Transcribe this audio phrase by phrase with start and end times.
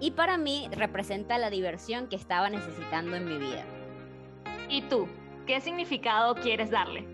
[0.00, 3.64] Y para mí representa la diversión que estaba necesitando en mi vida.
[4.68, 5.08] ¿Y tú?
[5.46, 7.06] ¿Qué significado quieres darle?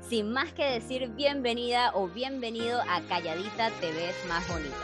[0.00, 4.76] Sin más que decir bienvenida o bienvenido a Calladita Te ves más bonita.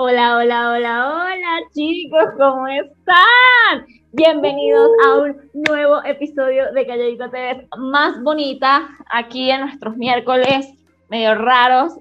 [0.00, 3.97] Hola, hola, hola, hola chicos, ¿cómo están?
[4.12, 10.66] Bienvenidos a un nuevo episodio de Calladita TV más bonita, aquí en nuestros miércoles
[11.10, 11.92] medio raros.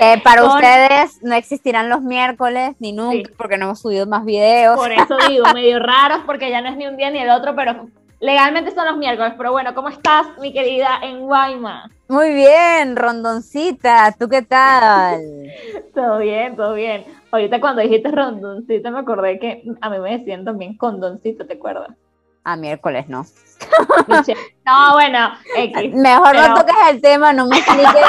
[0.00, 4.76] Eh, para ustedes no existirán los miércoles ni nunca porque no hemos subido más videos.
[4.76, 7.54] Por eso digo, medio raros porque ya no es ni un día ni el otro,
[7.54, 7.86] pero
[8.18, 9.34] legalmente son los miércoles.
[9.36, 11.88] Pero bueno, ¿cómo estás, mi querida en Guayma?
[12.08, 15.20] Muy bien, rondoncita, ¿tú qué tal?
[15.94, 17.04] todo bien, todo bien.
[17.32, 21.88] Ahorita cuando dijiste rondoncita me acordé que a mí me decían también condoncito, ¿te acuerdas?
[22.44, 23.24] A miércoles no.
[24.66, 25.30] no, bueno,
[25.94, 28.04] Mejor no toques el tema, no me expliques,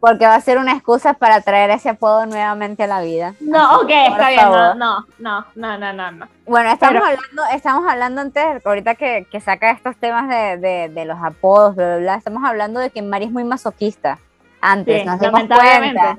[0.00, 3.34] porque va a ser una excusa para traer ese apodo nuevamente a la vida.
[3.40, 5.44] No, ok, está bien, no, no, no,
[5.76, 6.28] no, no, no.
[6.46, 11.04] Bueno, estamos hablando, estamos hablando antes, ahorita que, que saca estos temas de, de, de,
[11.04, 14.18] los apodos, bla, bla, bla, estamos hablando de que Mari es muy masoquista.
[14.62, 16.16] Antes, sí, nos dimos cuenta.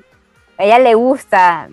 [0.58, 1.68] A ella le gusta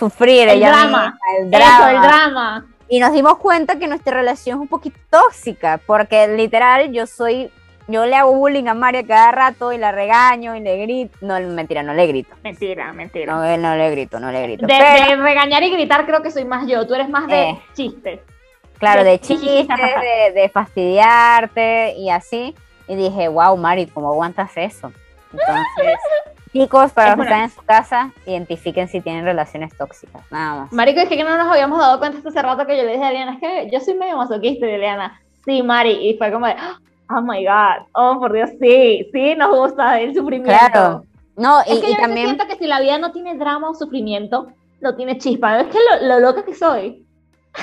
[0.00, 1.90] sufrir, el ella drama, el drama.
[1.90, 2.66] el drama.
[2.88, 7.52] Y nos dimos cuenta que nuestra relación es un poquito tóxica, porque literal yo soy,
[7.86, 11.16] yo le hago bullying a María cada rato y la regaño y le grito.
[11.20, 12.34] No, mentira, no le grito.
[12.42, 13.32] Mentira, mentira.
[13.32, 14.66] No, no le grito, no le grito.
[14.66, 18.20] De, regañar y gritar creo que soy más yo, tú eres más de eh, chistes.
[18.78, 22.56] Claro, de, chistes, de, de, fastidiarte y así.
[22.88, 24.90] Y dije, wow, Mari, ¿cómo aguantas eso?
[25.32, 25.98] Entonces,
[26.52, 30.72] Chicos, para los que están en su casa, identifiquen si tienen relaciones tóxicas, nada más.
[30.72, 33.04] Marico, es que no nos habíamos dado cuenta hasta hace rato que yo le dije
[33.04, 36.46] a Eliana, es que yo soy medio masoquista, y Eliana, sí, Mari, y fue como
[36.46, 36.56] de,
[37.08, 40.50] oh my God, oh por Dios, sí, sí, nos gusta el sufrimiento.
[40.50, 41.04] Claro,
[41.36, 42.26] no, y, es que yo también...
[42.26, 44.48] siento que si la vida no tiene drama o sufrimiento,
[44.80, 47.06] no tiene chispa, es que lo, lo loca que soy.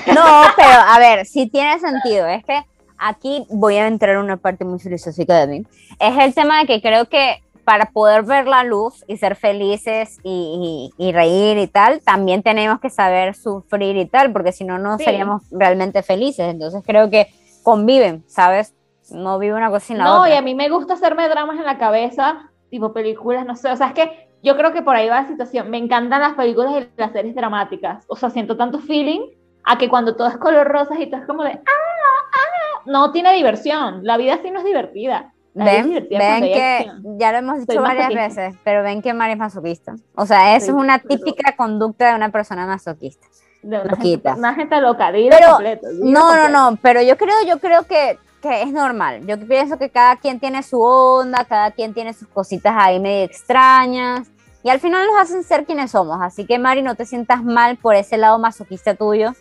[0.08, 0.24] No,
[0.56, 2.62] pero a ver, sí tiene sentido, es que
[2.98, 5.66] aquí voy a entrar en una parte muy filosófica de mí,
[6.00, 10.20] es el tema de que creo que para poder ver la luz y ser felices
[10.24, 14.98] y, reír y tal, también tenemos que saber sufrir y tal, porque si no, no
[14.98, 16.48] seríamos realmente felices.
[16.48, 17.28] Entonces creo que
[17.64, 18.74] conviven, ¿sabes?
[19.12, 20.18] No vive una cosa sin la otra.
[20.18, 23.70] No, y a mí me gusta hacerme dramas en la cabeza, tipo películas, no sé,
[23.70, 25.70] o sea, es que yo creo que por ahí va la situación.
[25.70, 29.26] Me encantan las películas y las series dramáticas, o sea, siento tanto feeling
[29.66, 33.12] a que cuando todo es color rosa y todo es como de, ah, ah, no
[33.12, 35.34] tiene diversión, la vida así no es divertida.
[35.58, 39.96] Ven, ven que ya lo hemos dicho varias veces, pero ven que Mari es masoquista.
[40.16, 43.28] O sea, eso es una típica conducta de una persona masoquista.
[43.64, 47.60] De una, gente, una gente, loca, pero, completo, No, no, no, pero yo creo, yo
[47.60, 49.26] creo que, que, es normal.
[49.26, 53.26] Yo pienso que cada quien tiene su onda, cada quien tiene sus cositas ahí medio
[53.26, 54.28] extrañas.
[54.64, 56.20] Y al final nos hacen ser quienes somos.
[56.22, 59.34] Así que, Mari, no te sientas mal por ese lado masoquista tuyo.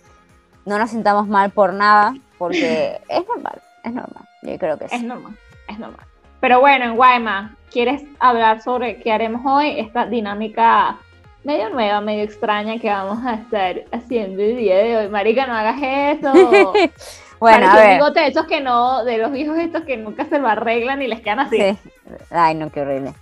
[0.65, 4.25] No nos sintamos mal por nada, porque es normal, es normal.
[4.43, 4.97] Yo creo que sí.
[4.97, 5.37] Es normal
[5.69, 6.06] es normal.
[6.41, 9.81] Pero bueno, en Guayma, ¿quieres hablar sobre qué haremos hoy?
[9.81, 10.99] Esta dinámica
[11.47, 15.09] medio nueva, medio extraña que vamos a estar haciendo el día de hoy.
[15.09, 16.32] Marica, no hagas eso.
[17.41, 17.94] bueno, a ver.
[17.94, 21.21] bigote estos que no, de los viejos estos que nunca se lo arreglan y les
[21.21, 21.56] quedan así.
[21.56, 21.78] Sí.
[22.31, 23.15] Ay, no, qué horrible.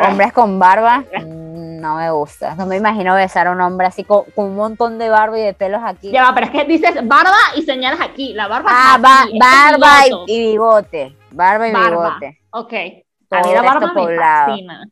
[0.00, 2.54] Hombres con barba, mm, no me gusta.
[2.54, 5.54] No me imagino besar a un hombre así con, un montón de barba y de
[5.54, 6.10] pelos aquí.
[6.10, 8.32] Ya va, pero es que dices barba y señalas aquí.
[8.32, 8.70] La barba.
[8.72, 11.16] Ah, barba y, bigote.
[11.32, 12.40] Barba y bigote.
[12.50, 12.72] Ok.
[13.30, 14.84] a mí la barba me fascina.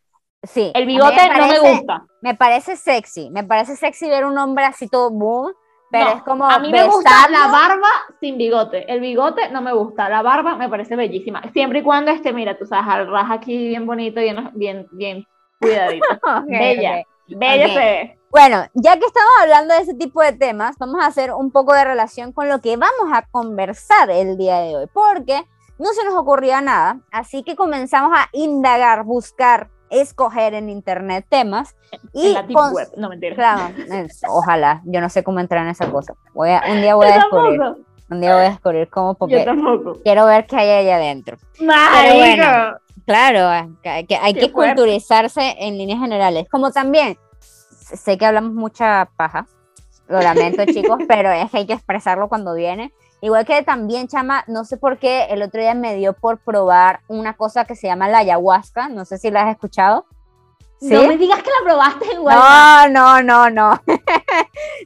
[0.42, 0.72] Sí.
[0.74, 2.06] El bigote no me gusta.
[2.22, 3.30] Me parece sexy.
[3.30, 5.52] Me parece sexy ver un hombre así todo boom.
[5.90, 6.44] Pero es como.
[6.44, 7.88] A mí me gusta la barba
[8.20, 8.90] sin bigote.
[8.92, 10.08] El bigote no me gusta.
[10.08, 11.42] La barba me parece bellísima.
[11.52, 15.26] Siempre y cuando esté, mira, tú sabes, al raja aquí bien bonito, bien, bien, bien
[15.58, 16.06] cuidadito.
[16.46, 17.02] Bella.
[17.26, 18.18] Bella se ve.
[18.30, 21.74] Bueno, ya que estamos hablando de ese tipo de temas, vamos a hacer un poco
[21.74, 24.86] de relación con lo que vamos a conversar el día de hoy.
[24.92, 25.42] Porque
[25.80, 31.74] no se nos ocurría nada, así que comenzamos a indagar, buscar, escoger en internet temas.
[32.12, 33.34] Y en la deep web, no mentira.
[33.34, 33.74] Claro,
[34.28, 36.14] ojalá, yo no sé cómo entrar en esa cosa.
[36.34, 37.60] Voy a, un día voy a descubrir.
[38.10, 39.46] Un día voy a descubrir cómo, porque
[40.02, 41.38] quiero ver qué hay allá adentro.
[41.58, 42.76] Bueno.
[43.06, 46.46] Claro, que, que hay que culturizarse en líneas generales.
[46.50, 49.46] Como también, sé que hablamos mucha paja,
[50.08, 52.92] lo lamento chicos, pero es que hay que expresarlo cuando viene.
[53.22, 57.00] Igual que también, chama, no sé por qué el otro día me dio por probar
[57.06, 60.06] una cosa que se llama la ayahuasca, no sé si la has escuchado.
[60.80, 60.94] ¿Sí?
[60.94, 62.90] No me digas que la probaste Walmart.
[62.90, 63.82] No, no, no, no.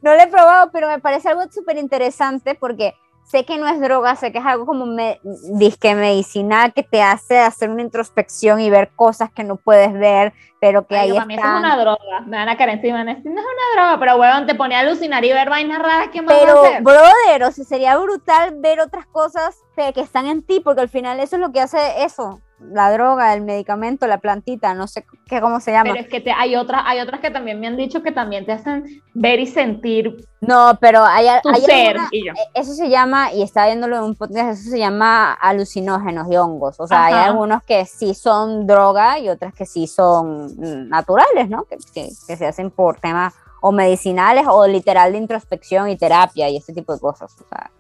[0.03, 3.81] no lo he probado, pero me parece algo súper interesante porque sé que no es
[3.81, 8.61] droga, sé que es algo como me, disque medicinal que te hace hacer una introspección
[8.61, 11.49] y ver cosas que no puedes ver, pero que Marico, ahí para mí eso es
[11.49, 11.59] están.
[11.65, 12.21] una droga.
[12.27, 12.99] Me van a caer encima.
[12.99, 15.51] van a decir, No es una droga, pero huevón, te ponía a alucinar y ver
[15.51, 16.83] vainas raras que más Pero, a hacer.
[16.83, 20.89] brother, o sea, sería brutal ver otras cosas que, que están en ti, porque al
[20.89, 25.05] final eso es lo que hace eso, la droga, el medicamento, la plantita, no sé
[25.27, 25.91] qué, cómo se llama.
[25.93, 28.47] Pero es que te, hay, otras, hay otras que también me han dicho que también
[28.47, 31.89] te hacen ver y sentir No, pero hay, tu hay ser.
[31.99, 34.79] alguna- Y yo, Eh, Eso se llama, y estaba viéndolo en un podcast, eso se
[34.79, 36.79] llama alucinógenos y hongos.
[36.81, 41.65] O sea, hay algunos que sí son droga y otras que sí son naturales, ¿no?
[41.65, 46.49] Que, que- que se hacen por temas o medicinales o literal de introspección y terapia
[46.51, 47.35] y este tipo de cosas.
[47.41, 47.71] O sea,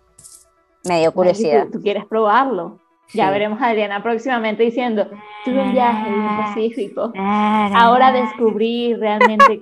[0.88, 1.53] me dio curiosidad.
[1.59, 2.79] Marico, ¿Tú, tú quieres probarlo?
[3.12, 3.33] Ya Sí.
[3.33, 5.09] veremos a Adriana próximamente diciendo,
[5.45, 7.12] tuve un viaje en el Pacífico.
[7.17, 7.71] Ah.
[7.75, 9.59] Ahora descubrí realmente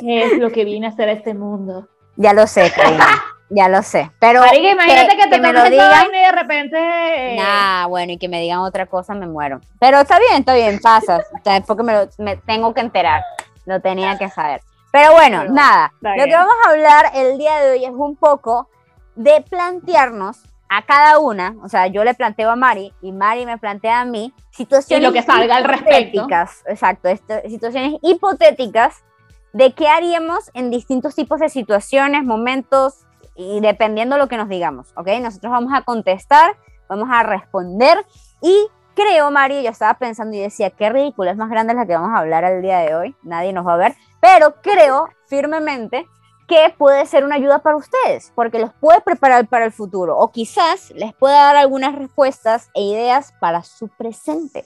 [0.00, 1.88] qué es lo que vine a hacer a este mundo.
[2.16, 3.06] Ya lo sé, Karina,
[3.48, 4.10] ya lo sé.
[4.20, 6.06] Pero, Marica, imagínate que, que te me lo digan.
[6.14, 6.76] y de repente...
[6.78, 9.60] eh, nah, bueno, y que me digan otra cosa, me muero.
[9.80, 11.22] Pero está bien, está bien, pasa.
[11.66, 13.22] Porque me, lo, me tengo que enterar.
[13.64, 14.60] Lo tenía que saber.
[14.92, 15.92] Pero bueno, Pero, nada.
[16.02, 18.68] Lo que vamos a hablar el día de hoy es un poco
[19.14, 20.42] de plantearnos
[20.74, 24.04] a cada una, o sea, yo le planteo a Mari y Mari me plantea a
[24.06, 26.26] mí situaciones Y lo que salga al respecto.
[26.66, 29.04] exacto, esto- situaciones hipotéticas
[29.52, 33.04] de qué haríamos en distintos tipos de situaciones, momentos
[33.34, 35.08] y dependiendo lo que nos digamos, ¿ok?
[35.20, 36.56] Nosotros vamos a contestar,
[36.88, 38.04] vamos a responder
[38.40, 41.94] y creo, Mari, yo estaba pensando y decía, qué ridículo, es más grande la que
[41.94, 46.06] vamos a hablar el día de hoy, nadie nos va a ver, pero creo firmemente
[46.48, 50.30] que puede ser una ayuda para ustedes, porque los puede preparar para el futuro o
[50.32, 54.64] quizás les pueda dar algunas respuestas e ideas para su presente.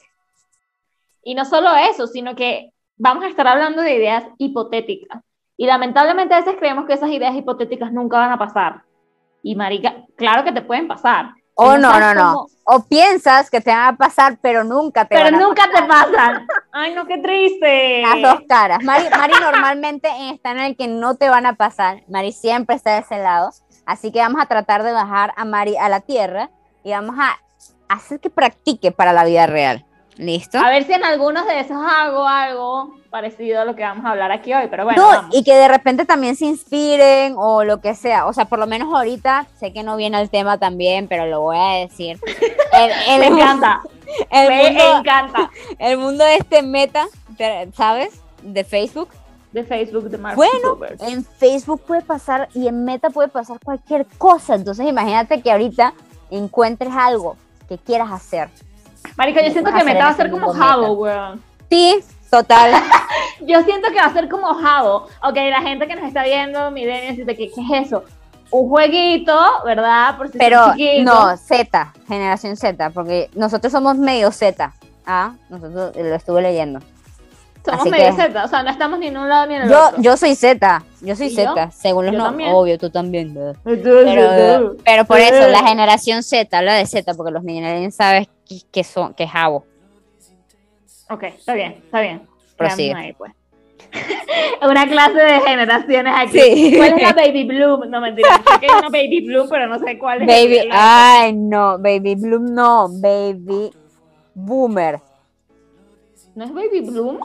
[1.23, 5.23] Y no solo eso, sino que vamos a estar hablando de ideas hipotéticas.
[5.57, 8.83] Y lamentablemente a veces creemos que esas ideas hipotéticas nunca van a pasar.
[9.43, 11.31] Y marica, claro que te pueden pasar.
[11.55, 12.33] O Y no, no, no.
[12.35, 15.63] cómo- O piensas que te van a pasar, pero nunca te Pero van a nunca
[15.73, 16.47] te pasan.
[16.79, 18.03] Ay, no, qué triste.
[18.03, 18.83] Las dos caras.
[18.83, 22.03] Mari, Mari normalmente está en el que no te van a pasar.
[22.07, 23.49] Mari siempre está de ese lado.
[23.87, 26.51] Así que vamos a tratar de bajar a Mari a la tierra
[26.85, 27.39] y vamos a
[27.89, 29.87] hacer que practique para la vida real.
[30.19, 30.59] ¿Listo?
[30.59, 34.11] A ver si en algunos de esos hago algo parecido a lo que vamos a
[34.11, 34.67] hablar aquí hoy.
[34.71, 35.35] Pero bueno, No, vamos.
[35.35, 38.27] y que de repente también se inspiren o lo que sea.
[38.27, 41.41] O sea, por lo menos ahorita, sé que no viene el tema también, pero lo
[41.41, 42.19] voy a decir.
[43.09, 43.81] El me encanta.
[44.31, 45.51] El me mundo, encanta.
[45.79, 47.07] el mundo de este meta,
[47.75, 48.21] ¿sabes?
[48.43, 49.09] De Facebook.
[49.53, 50.79] De Facebook de Mark Bueno.
[51.01, 54.55] En Facebook puede pasar y en Meta puede pasar cualquier cosa.
[54.55, 55.95] Entonces imagínate que ahorita
[56.31, 57.37] encuentres algo
[57.69, 58.51] que quieras hacer.
[59.17, 60.53] Marica, yo siento que Meta va a ser como.
[60.53, 61.43] Jabo, weón.
[61.71, 62.01] Sí,
[62.31, 62.73] total.
[63.41, 65.09] Yo siento que va a ser como Jabo.
[65.23, 68.05] Ok, la gente que nos está viendo, millennials, dice que ¿qué es eso?
[68.51, 70.17] Un jueguito, ¿verdad?
[70.17, 70.73] Por si Pero
[71.03, 74.73] no, Z, generación Z, porque nosotros somos medio Z.
[75.05, 76.81] Ah, nosotros lo estuve leyendo.
[77.65, 79.63] Somos así medio que- Z, o sea, no estamos ni en un lado ni en
[79.63, 80.01] el Yo, otro.
[80.03, 81.31] yo soy Z, yo soy.
[81.31, 82.31] Z, según los nombres.
[82.31, 82.53] también.
[82.53, 83.35] Obvio, tú también.
[83.35, 83.57] ¿verdad?
[84.85, 88.85] Pero, por eso, la generación Z, habla de Z, porque los millennials sabes que, que
[88.85, 89.67] son, que es Jabo.
[91.11, 92.27] Ok, está bien, está bien.
[92.57, 92.95] Prosigue.
[92.95, 93.33] Ahí, pues.
[94.63, 96.41] una clase de generaciones aquí.
[96.41, 96.75] Sí.
[96.77, 97.91] ¿Cuál es la Baby Bloom?
[97.91, 98.29] No, mentira.
[98.37, 100.27] Sé que hay una Baby Bloom, pero no sé cuál es.
[100.27, 103.71] Baby, ay no, Baby Bloom no, Baby
[104.35, 105.01] Boomer.
[106.35, 107.19] ¿No es Baby Bloom?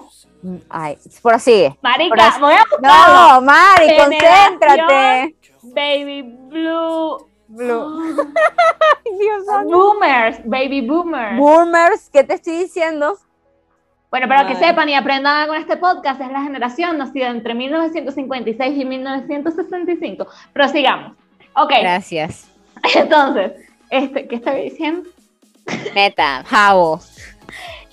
[0.69, 1.77] Ay, prosigue.
[1.81, 3.33] Marica, Pero- voy a buscarlo.
[3.33, 5.35] No, Mari, Generación concéntrate.
[5.63, 7.27] Baby Blue.
[7.47, 8.15] Blue.
[9.19, 11.37] Dios boomers, Baby Boomers.
[11.37, 13.17] Boomers, ¿qué te estoy diciendo?
[14.11, 18.77] Bueno, para que sepan y aprendan con este podcast, es la generación nacida entre 1956
[18.77, 20.27] y 1965.
[20.51, 21.13] Prosigamos.
[21.55, 22.49] Ok, Gracias.
[22.95, 23.53] entonces,
[23.89, 25.09] este, ¿qué estaba diciendo?
[25.95, 26.99] Meta, Jabo.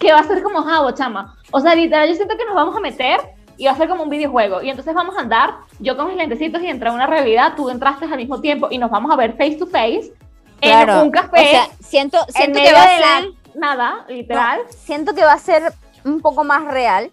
[0.00, 1.36] Que va a ser como Jabo, chama.
[1.52, 3.20] O sea, literal, yo siento que nos vamos a meter
[3.56, 4.60] y va a ser como un videojuego.
[4.62, 7.70] Y entonces vamos a andar, yo con mis lentecitos y entrar a una realidad, tú
[7.70, 10.12] entraste al mismo tiempo y nos vamos a ver face to face
[10.60, 10.94] Claro.
[10.94, 13.30] en un café, O sea, siento, en siento medio que va a ser.
[13.54, 14.60] nada, literal.
[14.64, 15.72] no, siento que va a ser
[16.08, 17.10] un poco más real.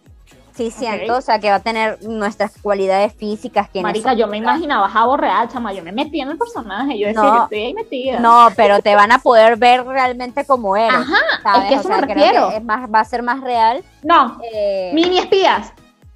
[0.53, 3.67] Sí, siento, o sea, que va a tener nuestras cualidades físicas.
[3.81, 7.21] Marica, yo me imaginaba Jabo real, chama, yo me metí en el personaje, yo decía,
[7.23, 7.35] No.
[7.35, 8.19] yo estoy ahí metida.
[8.21, 10.93] No, pero te van a poder ver realmente como eres.
[10.95, 11.63] Ajá, ¿sabes?
[11.63, 12.49] es que a O eso sea, me refiero.
[12.51, 13.83] que es más, va a ser más real.
[14.01, 15.73] No, eh, mini espías,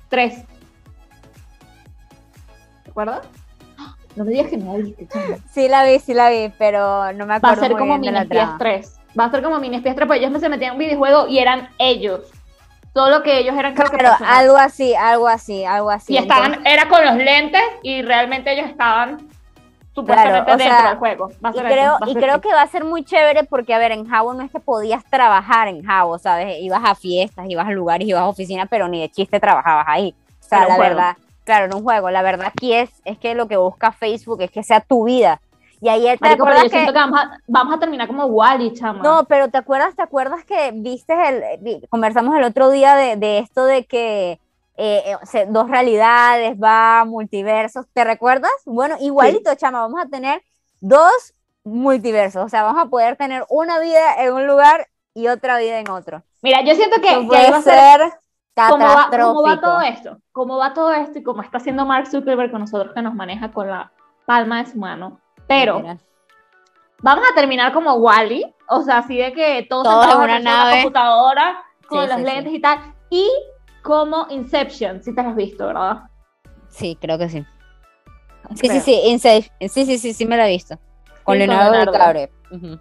[0.07, 0.45] tres.
[2.85, 3.27] ¿Te acuerdas?
[4.15, 5.35] No me digas que no la viste, chama.
[5.51, 7.99] Sí la vi, sí la vi, pero no me Va acuerdo a ser muy como
[7.99, 8.57] bien mini espías trama.
[8.57, 8.95] 3.
[9.19, 11.39] Va a ser como mini espías 3, porque ellos se metían en un videojuego y
[11.39, 12.21] eran ellos.
[12.93, 14.39] Solo que ellos eran creo que Claro, personajes.
[14.39, 16.13] algo así, algo así, algo así.
[16.13, 19.27] y estaban, entonces- era con los lentes y realmente ellos estaban
[19.93, 21.31] supuestamente Claro, dentro sea, del juego.
[21.43, 22.41] Va a y creo, eso, va a y ser creo eso.
[22.41, 25.03] que va a ser muy chévere porque, a ver, en Jabo no es que podías
[25.05, 26.57] trabajar en Jabo, ¿sabes?
[26.61, 30.15] Ibas a fiestas, ibas a lugares, ibas a oficinas, pero ni de chiste trabajabas ahí.
[30.39, 30.81] O sea, la juego.
[30.81, 34.41] verdad, claro, en un juego, la verdad aquí es, es que lo que busca Facebook
[34.41, 35.41] es que sea tu vida.
[35.81, 36.75] Y ayer te Marico, pero acuerdas yo que...
[36.77, 39.01] siento que vamos a, vamos a terminar como Wally, chama.
[39.01, 43.39] No, pero te acuerdas, te acuerdas que viste el, conversamos el otro día de, de
[43.39, 44.39] esto de que
[44.81, 48.51] eh, eh, dos realidades, va multiversos, ¿te recuerdas?
[48.65, 50.41] Bueno, igualito, chama, vamos a tener
[50.79, 51.33] dos
[51.65, 55.79] multiversos, o sea, vamos a poder tener una vida en un lugar y otra vida
[55.79, 56.23] en otro.
[56.41, 58.13] Mira, yo siento que, que a ser ser
[58.69, 62.07] cómo va, cómo va todo esto, cómo va todo esto y cómo está haciendo Mark
[62.07, 63.91] Zuckerberg con nosotros que nos maneja con la
[64.25, 65.19] palma de su mano.
[65.49, 65.97] Pero Mira.
[67.01, 70.83] vamos a terminar como Wally, o sea, así de que todos, Todos en una nave.
[70.83, 72.79] computadora con Sí, los sí, lentes y tal,
[73.09, 73.27] y
[73.83, 76.03] como Inception, si te has visto, ¿verdad?
[76.69, 77.43] Sí, creo que sí.
[78.51, 78.81] Sí, sí, Creo.
[78.81, 79.69] sí, Inception.
[79.69, 80.77] Sí, sí, sí, sí me la he visto.
[81.23, 81.91] Con Leonardo Leonardo.
[81.91, 82.79] DiCaprio.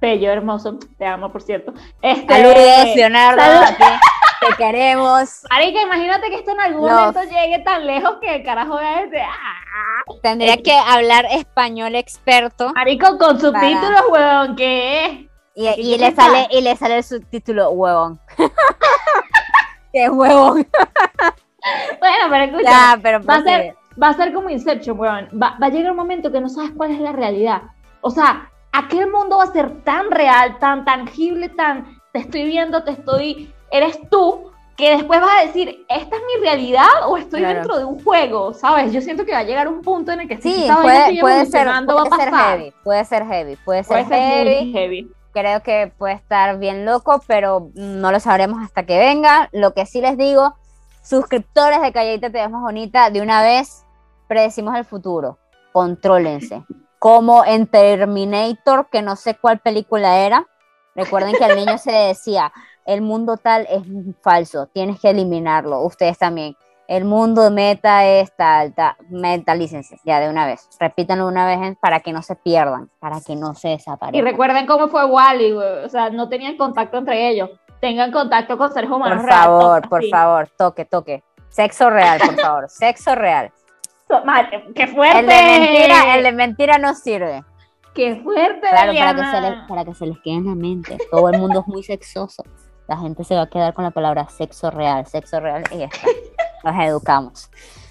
[0.00, 1.72] Bello, hermoso, te amo, por cierto.
[2.00, 3.40] Este, Saludos, Leonardo.
[3.42, 3.76] salud.
[4.40, 5.42] Te queremos.
[5.50, 9.20] Marica, imagínate que esto en algún momento llegue tan lejos que el carajo es de...
[9.20, 10.04] ¡ah!
[10.22, 15.12] Tendría que hablar español experto Marico, con subtítulos, huevón, ¿qué es?
[15.54, 18.20] y, ¿Qué y le sale y le sale el subtítulo huevón.
[19.92, 20.66] Qué huevón.
[21.98, 25.28] Bueno, pero escucha, Ya, pero va a ser, va a ser como Inception, weón.
[25.32, 27.62] Va, va a llegar un momento que no sabes cuál es la realidad.
[28.00, 32.82] O sea, aquel mundo va a ser tan real, tan tangible, tan te estoy viendo,
[32.82, 37.40] te estoy, eres tú, que después vas a decir, ¿esta es mi realidad o estoy
[37.40, 37.54] Claro.
[37.56, 38.54] dentro de un juego?
[38.54, 38.92] ¿Sabes?
[38.92, 40.82] Yo siento que va a llegar un punto en el que si Sí, esta vaina
[40.92, 44.06] puede, sigue puede ser, evolucionando, va a puede ser heavy, puede ser heavy, puede ser
[44.06, 44.64] Puede ser heavy.
[44.64, 45.10] muy heavy.
[45.32, 49.48] Creo que puede estar bien loco, pero no lo sabremos hasta que venga.
[49.52, 50.54] Lo que sí les digo,
[51.02, 53.84] suscriptores de Calladita Te Ves Más Bonita, de una vez
[54.28, 55.38] predecimos el futuro.
[55.72, 56.62] Contrólense.
[56.98, 60.46] Como en Terminator, que no sé cuál película era.
[60.96, 62.52] Recuerden que al niño se le decía,
[62.86, 63.82] el mundo tal es
[64.22, 65.82] falso, tienes que eliminarlo.
[65.82, 66.56] Ustedes también.
[66.88, 68.96] El mundo meta es tal, tal.
[69.10, 70.68] Mentalícense ya de una vez.
[70.80, 74.24] Repítanlo una vez para que no se pierdan, para que no se Y desaparezcan.
[74.24, 75.52] recuerden cómo fue Wally.
[75.52, 77.48] O sea, no tenían contacto entre ellos.
[77.80, 80.10] Tengan contacto con seres humanos Por favor, por así.
[80.10, 81.22] favor, toque, toque.
[81.48, 82.64] Sexo real, por favor.
[82.68, 83.52] Sexo real.
[84.24, 85.20] Madre, ¡Qué fuerte!
[85.20, 87.44] El de mentira, el de mentira no sirve.
[87.94, 90.98] ¡Qué fuerte, Claro, para que, se les, para que se les quede en la mente.
[91.10, 92.42] Todo el mundo es muy sexoso.
[92.90, 95.84] La gente se va a quedar con la palabra sexo real, sexo real y ya
[95.84, 96.08] está.
[96.64, 97.48] Los educamos.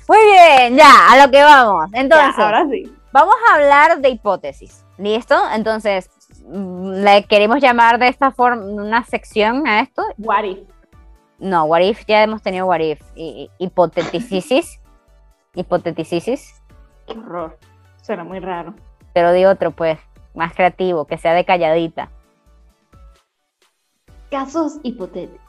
[0.10, 1.90] Muy bien, ya, a lo que vamos.
[1.94, 2.94] Ya, Entonces, ahora sí.
[3.14, 4.84] vamos a hablar de hipótesis.
[4.98, 5.36] ¿Listo?
[5.54, 6.10] Entonces,
[6.46, 10.04] mm, le queremos llamar de esta forma una sección a esto.
[10.18, 10.60] What if?
[11.38, 13.02] No, what if ya hemos tenido what if.
[13.58, 14.82] Hipoteticis.
[15.56, 16.62] Hipoteticis.
[17.08, 17.58] Qué horror.
[18.02, 18.74] Suena muy raro.
[19.14, 19.98] Pero di otro, pues,
[20.34, 22.10] más creativo, que sea de calladita.
[24.32, 25.40] Casos hipotéticos.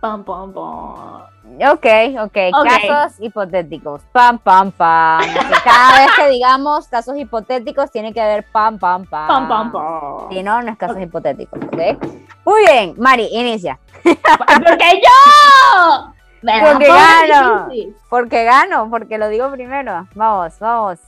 [0.00, 1.26] Pam, pam, pam.
[1.72, 1.86] Ok,
[2.22, 4.00] ok, casos hipotéticos.
[4.12, 5.20] Pam, pam, pam.
[5.62, 9.26] Cada vez que digamos casos hipotéticos, tiene que haber pam, pam, pam.
[9.28, 10.30] Pam, pam, pam.
[10.30, 12.02] Si no, no es casos hipotéticos, ¿ok?
[12.46, 13.78] Muy bien, Mari, inicia.
[14.02, 16.12] ¡Porque yo!
[16.40, 17.66] Me Porque gano.
[17.66, 17.96] difícil.
[18.08, 20.08] Porque gano, porque lo digo primero.
[20.14, 20.98] Vamos, vamos.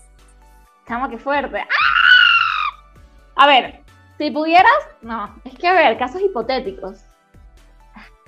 [0.87, 1.61] Chamo, qué fuerte.
[1.61, 3.43] ¡Ah!
[3.45, 3.81] A ver,
[4.19, 4.71] si pudieras.
[5.01, 7.01] No, es que a ver, casos hipotéticos.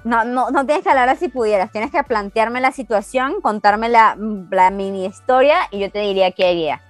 [0.04, 4.16] No, no, no tienes que hablar si pudieras, tienes que plantearme la situación, contarme la,
[4.50, 6.82] la mini historia y yo te diría qué haría.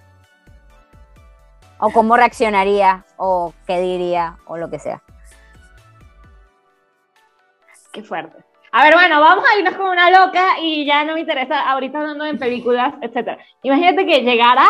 [1.78, 5.00] O cómo reaccionaría, o qué diría, o lo que sea.
[7.92, 8.44] Qué fuerte.
[8.72, 12.00] A ver, bueno, vamos a irnos con una loca y ya no me interesa ahorita
[12.00, 13.38] hablando en películas, etcétera.
[13.62, 14.66] Imagínate que llegara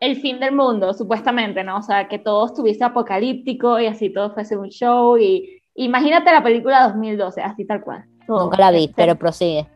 [0.00, 1.76] el fin del mundo, supuestamente, ¿no?
[1.76, 6.42] O sea, que todo estuviese apocalíptico y así todo fuese un show y imagínate la
[6.42, 8.04] película 2012, así tal cual.
[8.26, 8.44] todo.
[8.44, 9.66] Nunca la vi, pero prosigue.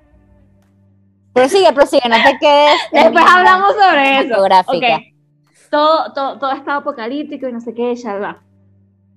[1.32, 2.80] Prosigue, prosigue, no te quedes.
[2.92, 4.28] Después hablamos sobre eso.
[4.30, 4.96] fotográfica.
[4.96, 5.02] Ok.
[5.70, 8.42] Todo, todo, todo está apocalíptico y no sé qué, ya va.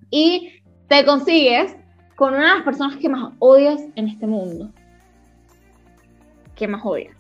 [0.09, 1.75] Y te consigues
[2.15, 4.69] con una de las personas que más odias en este mundo.
[6.55, 7.15] que más odias.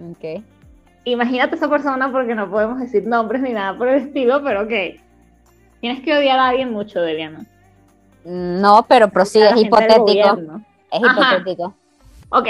[0.00, 0.42] Ok.
[1.04, 5.00] Imagínate esa persona porque no podemos decir nombres ni nada por el estilo, pero ok.
[5.80, 7.46] Tienes que odiar a alguien mucho, Deliana.
[8.24, 10.38] No, pero prosigue, es hipotético.
[10.90, 11.36] Es Ajá.
[11.36, 11.74] hipotético.
[12.30, 12.46] Ok.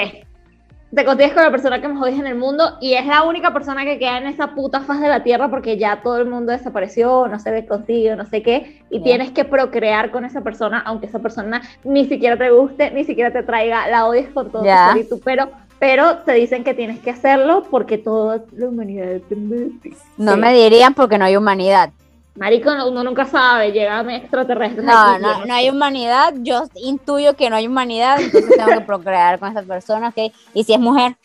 [0.95, 3.51] Te consigues con la persona que más odias en el mundo y es la única
[3.55, 6.53] persona que queda en esa puta faz de la tierra porque ya todo el mundo
[6.53, 10.83] desapareció, no se ve contigo, no sé qué, y tienes que procrear con esa persona,
[10.85, 14.65] aunque esa persona ni siquiera te guste, ni siquiera te traiga, la odies con todo
[14.67, 14.95] Ya.
[15.09, 15.49] tu tú, pero,
[15.79, 19.95] pero te dicen que tienes que hacerlo porque toda la humanidad depende de ti.
[20.19, 20.41] No Sí.
[20.41, 21.89] me dirían porque no hay humanidad.
[22.35, 24.85] Marico, no- uno nunca sabe, llegan extraterrestres.
[24.85, 26.33] No, no, yo no hay humanidad.
[26.39, 30.33] Yo intuyo que no hay humanidad, entonces tengo que procrear con esa persona, ¿ok?
[30.55, 31.17] Y si es mujer,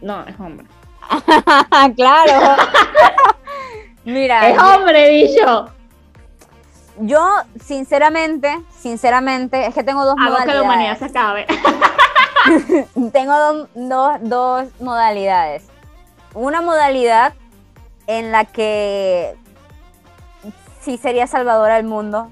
[0.00, 0.66] No, es hombre.
[1.96, 2.56] claro.
[4.04, 5.68] Mira, Es hombre, bicho.
[6.98, 7.24] yo
[7.64, 10.98] sinceramente, sinceramente, es que tengo dos Hago que la humanidad modalidades.
[10.98, 11.46] se acabe.
[13.12, 15.64] Tengo dos, dos, dos modalidades.
[16.34, 17.34] Una modalidad
[18.06, 19.36] en la que
[20.80, 22.30] sí sería salvadora del mundo.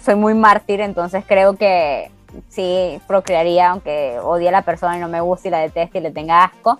[0.00, 2.10] Soy muy mártir, entonces creo que
[2.48, 6.00] sí procrearía, aunque odie a la persona y no me guste y la deteste y
[6.02, 6.78] le tenga asco.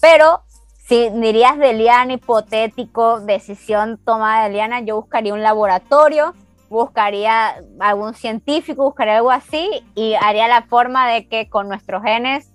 [0.00, 0.42] Pero
[0.86, 6.34] si dirías de Liana, hipotético, decisión tomada de Liana, yo buscaría un laboratorio,
[6.68, 12.50] buscaría algún científico, buscaría algo así y haría la forma de que con nuestros genes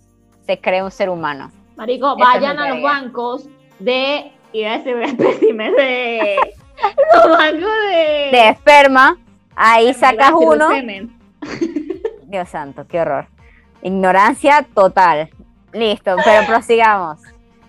[0.46, 1.52] se cree un ser humano.
[1.76, 3.48] Marico, vayan a los bancos
[3.80, 4.32] de.
[4.58, 6.36] Iba a decir espécimes de.
[7.14, 8.30] los bancos de.
[8.32, 9.16] De esperma,
[9.56, 10.70] ahí de sacas uno.
[12.24, 13.28] Dios santo, qué horror.
[13.84, 15.30] Ignorancia total.
[15.74, 17.20] Listo, pero prosigamos.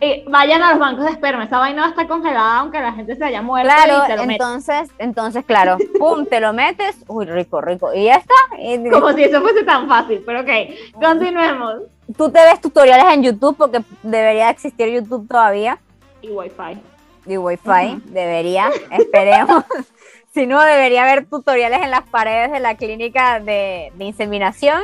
[0.00, 1.44] Eh, vayan a los bancos de esperma.
[1.44, 3.70] Esa vaina va a estar congelada aunque la gente se haya muerto.
[3.70, 4.30] Claro, y se lo meten.
[4.30, 8.34] entonces, entonces, claro, pum, te lo metes, uy, rico, rico, y ya está.
[8.58, 10.22] Y- Como si eso fuese tan fácil.
[10.24, 10.48] Pero ok,
[10.94, 11.82] continuemos.
[12.16, 15.78] tú te ves tutoriales en YouTube porque debería existir YouTube todavía
[16.22, 16.80] Y Wi-Fi.
[17.26, 18.00] y Wi-Fi, Ujú.
[18.04, 19.64] debería, esperemos.
[20.34, 24.82] si no, debería haber tutoriales en las paredes de la clínica de, de inseminación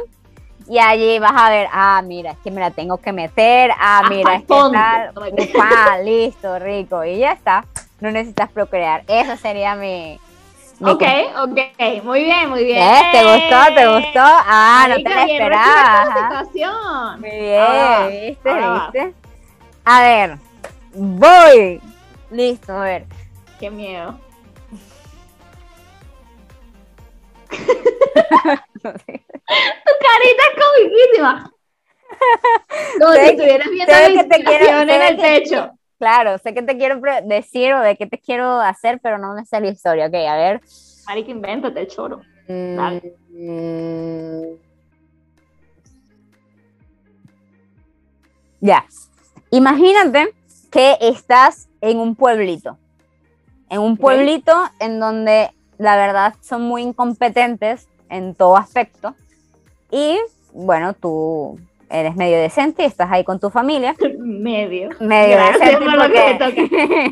[0.66, 4.00] y allí vas a ver, ah, mira, es que me la tengo que meter, ah,
[4.02, 4.54] Hasta mira, es que
[5.32, 7.64] upa, listo, rico, y ya está.
[8.00, 9.04] No necesitas procrear.
[9.06, 10.18] Eso sería mi...
[10.80, 11.02] Ok,
[11.38, 12.02] ok.
[12.02, 12.82] Muy bien, muy bien.
[12.82, 13.02] ¿Eh?
[13.12, 13.74] ¿Te gustó?
[13.74, 14.20] ¿Te gustó?
[14.20, 17.20] Ah, no te Marica, la situación.
[17.20, 18.50] Muy bien, Ahora ¿viste?
[18.50, 18.90] ahora.
[18.92, 19.14] ¿Viste?
[19.84, 20.38] A ver,
[20.94, 21.80] voy.
[22.30, 23.06] Listo, a ver.
[23.60, 24.18] Qué miedo.
[28.84, 31.50] Tu carita es comiquísima.
[33.00, 35.70] Como Sé si estuvieras viendo la que te quiero- en el que- techo.
[35.98, 39.44] Claro, sé que te quiero decir o de qué te quiero hacer, pero no me
[39.46, 40.06] sé la historia.
[40.06, 40.60] Ok, a ver.
[41.06, 42.20] Marica, invéntate el choro.
[42.48, 43.14] Mm, Dale.
[43.30, 44.42] mm.
[48.60, 48.84] Ya.
[49.50, 50.34] Imagínate
[50.74, 52.76] que estás en un pueblito.
[53.70, 59.14] En un pueblito en donde la verdad son muy incompetentes en todo aspecto.
[59.92, 60.18] Y
[60.52, 63.94] bueno, tú eres medio decente y estás ahí con tu familia.
[64.18, 64.88] Medio.
[64.98, 67.10] Medio Gracias decente porque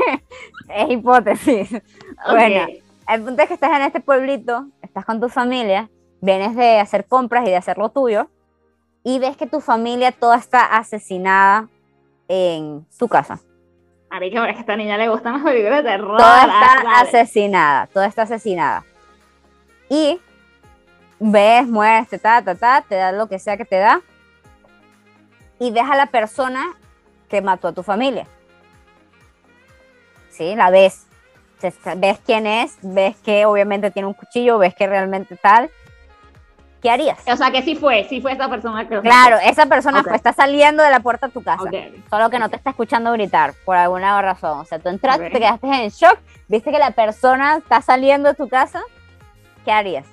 [0.68, 1.70] es hipótesis.
[2.25, 2.35] Ok.
[2.35, 2.66] Bueno,
[3.09, 7.07] el punto es que estás en este pueblito, estás con tu familia, vienes de hacer
[7.07, 8.29] compras y de hacer lo tuyo,
[9.03, 11.68] y ves que tu familia toda está asesinada
[12.29, 13.40] en tu casa.
[14.12, 16.18] Marica, pero es que a esta niña le gustan las películas de terror.
[16.18, 18.85] Toda dale, está asesinada, toda está asesinada.
[19.88, 20.20] Y
[21.18, 24.03] ves, mueres, te ta, ta, ta, te da lo que sea que te da,
[25.59, 26.77] y ves a la persona
[27.31, 28.27] que mató a tu familia.
[30.29, 31.07] Sí, la ves.
[31.96, 35.70] Ves quién es, ves que obviamente tiene un cuchillo, ves que realmente tal.
[36.83, 37.21] ¿Qué harías?
[37.29, 40.33] O sea, que sí fue, sí fue esta persona que lo Claro, esa persona está
[40.33, 41.71] saliendo de la puerta de tu casa.
[42.11, 44.59] Solo que no te está escuchando gritar por alguna razón.
[44.59, 45.33] O sea, tú entraste, Ok.
[45.33, 46.18] te quedaste en shock,
[46.49, 48.83] viste que la persona está saliendo de tu casa.
[49.64, 50.07] ¿Qué harías?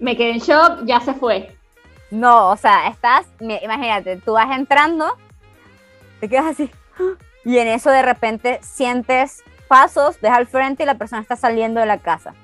[0.00, 1.56] Me quedé en shock, ya se fue.
[2.10, 5.16] No, o sea, estás, imagínate, tú vas entrando,
[6.20, 6.70] te quedas así,
[7.44, 11.78] y en eso de repente sientes pasos, ves al frente y la persona está saliendo
[11.80, 12.34] de la casa.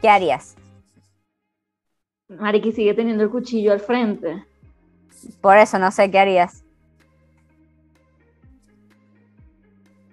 [0.00, 0.56] ¿Qué harías?
[2.28, 4.44] Mariqui sigue teniendo el cuchillo al frente.
[5.40, 6.62] Por eso no sé qué harías.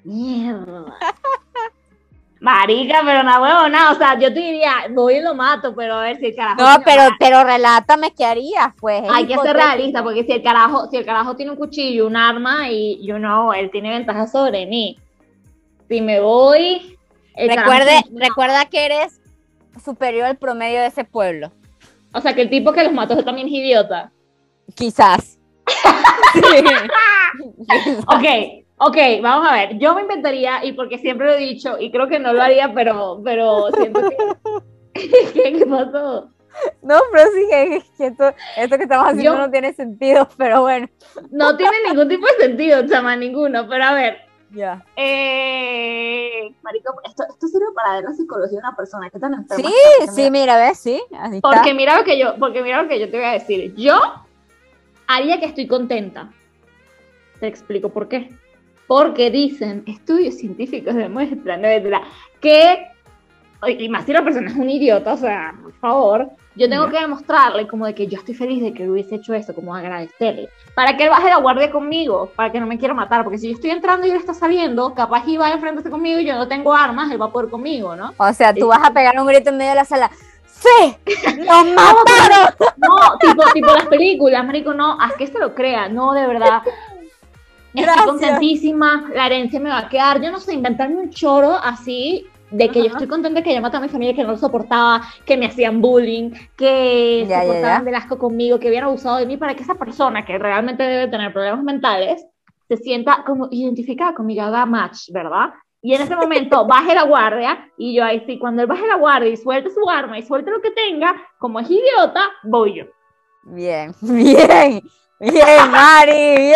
[0.03, 0.85] Mierda.
[2.39, 3.91] Marica, pero no huevo, nada.
[3.91, 6.61] O sea, yo te diría, voy y lo mato, pero a ver si el carajo.
[6.61, 9.03] No, pero, pero relátame qué harías, pues.
[9.03, 12.05] es Hay que ser realista, porque si el carajo, si el carajo tiene un cuchillo,
[12.05, 14.99] un arma, y you know, él tiene ventaja sobre mí.
[15.89, 16.97] Si me voy.
[17.35, 19.19] el Recuerde, recuerda que eres
[19.83, 21.51] superior al promedio de ese pueblo.
[22.15, 24.11] O sea, que el tipo que los mató también es idiota.
[24.75, 25.37] Quizás.
[28.07, 28.25] ok,
[28.77, 29.77] ok, vamos a ver.
[29.77, 32.73] Yo me inventaría, y porque siempre lo he dicho, y creo que no lo haría,
[32.73, 34.15] pero, pero siento que.
[35.33, 36.29] ¿Qué, pasó?
[36.81, 40.87] No, pero sí que, esto, esto, que estamos haciendo no tiene sentido, pero bueno.
[41.31, 43.67] No tiene ningún tipo de sentido, chama, ninguno.
[43.67, 44.19] Pero a ver,
[44.55, 44.83] ya.
[44.95, 49.69] Eh, marico, esto, esto sirve para ver la psicología de una persona que tan enferma.
[49.69, 51.01] Sí, sí, mira, ves, sí.
[51.41, 53.75] porque mira lo que yo, porque mira lo que yo te voy a decir.
[53.75, 53.99] Yo
[55.07, 56.31] haría que estoy contenta.
[57.39, 58.29] Te explico por qué.
[58.87, 61.61] Porque dicen, estudios científicos demuestran,
[62.39, 62.87] que,
[63.67, 66.99] y más si la persona es un idiota, o sea, por favor, yo tengo que
[66.99, 70.49] demostrarle como de que yo estoy feliz de que hubiese hecho esto, como agradecerle.
[70.73, 73.23] Para que él baje la guardia conmigo, para que no me quiera matar.
[73.23, 76.25] Porque si yo estoy entrando y él está saliendo, capaz iba a enfrentarse conmigo y
[76.25, 78.13] yo no tengo armas, él va a poder conmigo, ¿no?
[78.17, 80.09] O sea, tú vas a pegar un grito en medio de la sala.
[80.47, 80.95] ¡Sí!
[81.39, 82.55] ¡Nos mataron!
[82.77, 86.61] No, tipo, tipo las películas, marico, no, haz que se lo crea, no, de verdad.
[87.73, 90.21] Estoy contentísima, la herencia me va a quedar.
[90.21, 92.25] Yo no sé, inventarme un choro así
[92.57, 95.01] de que yo estoy contenta que yo maté a mi familia, que no lo soportaba,
[95.25, 99.37] que me hacían bullying, que se portaban de asco conmigo, que habían abusado de mí,
[99.37, 102.25] para que esa persona que realmente debe tener problemas mentales
[102.67, 105.49] se sienta como identificada conmigo, haga match, ¿verdad?
[105.81, 108.95] Y en ese momento baje la guardia y yo ahí sí, cuando él baje la
[108.95, 112.85] guardia y suelte su arma y suelte lo que tenga, como es idiota, voy yo.
[113.43, 114.81] Bien, bien,
[115.19, 116.55] bien, Mari, bien.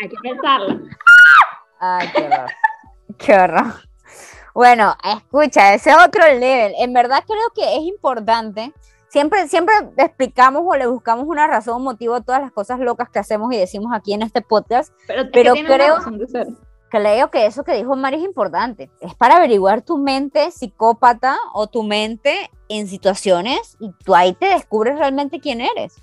[0.00, 0.80] hay que pensarlo.
[1.80, 2.28] Ay, qué.
[3.18, 3.74] Qué horror.
[4.54, 6.74] Bueno, escucha, ese es otro level.
[6.78, 8.72] En verdad creo que es importante.
[9.08, 13.08] Siempre, siempre explicamos o le buscamos una razón, un motivo a todas las cosas locas
[13.08, 14.92] que hacemos y decimos aquí en este podcast.
[15.06, 15.54] Pero, creo,
[16.90, 18.90] creo que eso que dijo Mari es importante.
[19.00, 24.46] Es para averiguar tu mente psicópata o tu mente en situaciones y tú ahí te
[24.46, 25.96] descubres realmente quién eres.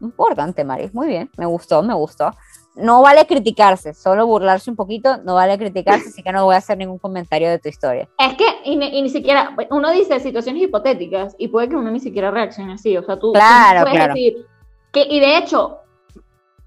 [0.00, 0.90] Importante, Mari.
[0.92, 2.30] Muy bien, me gustó, me gustó
[2.78, 6.58] no vale criticarse, solo burlarse un poquito, no vale criticarse, así que no voy a
[6.58, 8.08] hacer ningún comentario de tu historia.
[8.18, 12.30] Es que, y, ni siquiera, uno dice situaciones hipotéticas y puede que uno ni siquiera
[12.30, 14.46] reaccione así, o sea, tú, puedes decir,
[14.92, 15.78] que, y de hecho,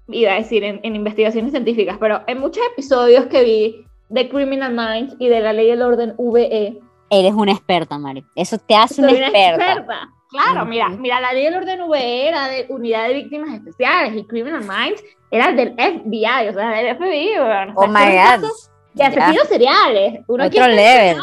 [0.08, 5.16] iba a decir en, investigaciones científicas, pero en muchos episodios que vi de Criminal Minds
[5.18, 6.78] y de la ley del orden VE,
[7.10, 10.08] eres una experta, Mari, eso te hace una experta.
[10.32, 14.26] Claro, mira, mira, la ley del orden VE era de unidad de víctimas especiales y
[14.26, 17.38] Criminal Minds era del FBI, o sea, del FBI.
[17.74, 18.48] oh my God.
[18.94, 20.20] De asesinos seriales.
[20.26, 21.18] Uno Otro level.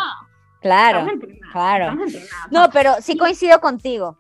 [0.62, 1.08] Claro,
[1.52, 1.98] claro.
[2.52, 4.18] No, pero sí coincido contigo.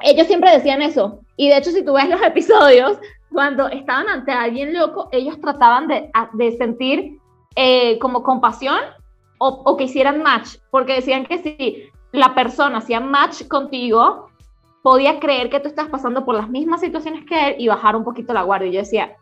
[0.00, 1.20] Ellos siempre decían eso.
[1.36, 2.98] Y de hecho, si tú ves los episodios,
[3.32, 7.18] cuando estaban ante alguien loco, ellos trataban de, de sentir
[7.54, 8.78] eh, como compasión
[9.38, 14.28] o, o, que hicieran match, porque decían que si la persona hacía match contigo,
[14.82, 18.04] podía creer que tú estás pasando por las mismas situaciones que él y bajar un
[18.04, 18.68] poquito la guardia.
[18.68, 19.16] Y yo decía,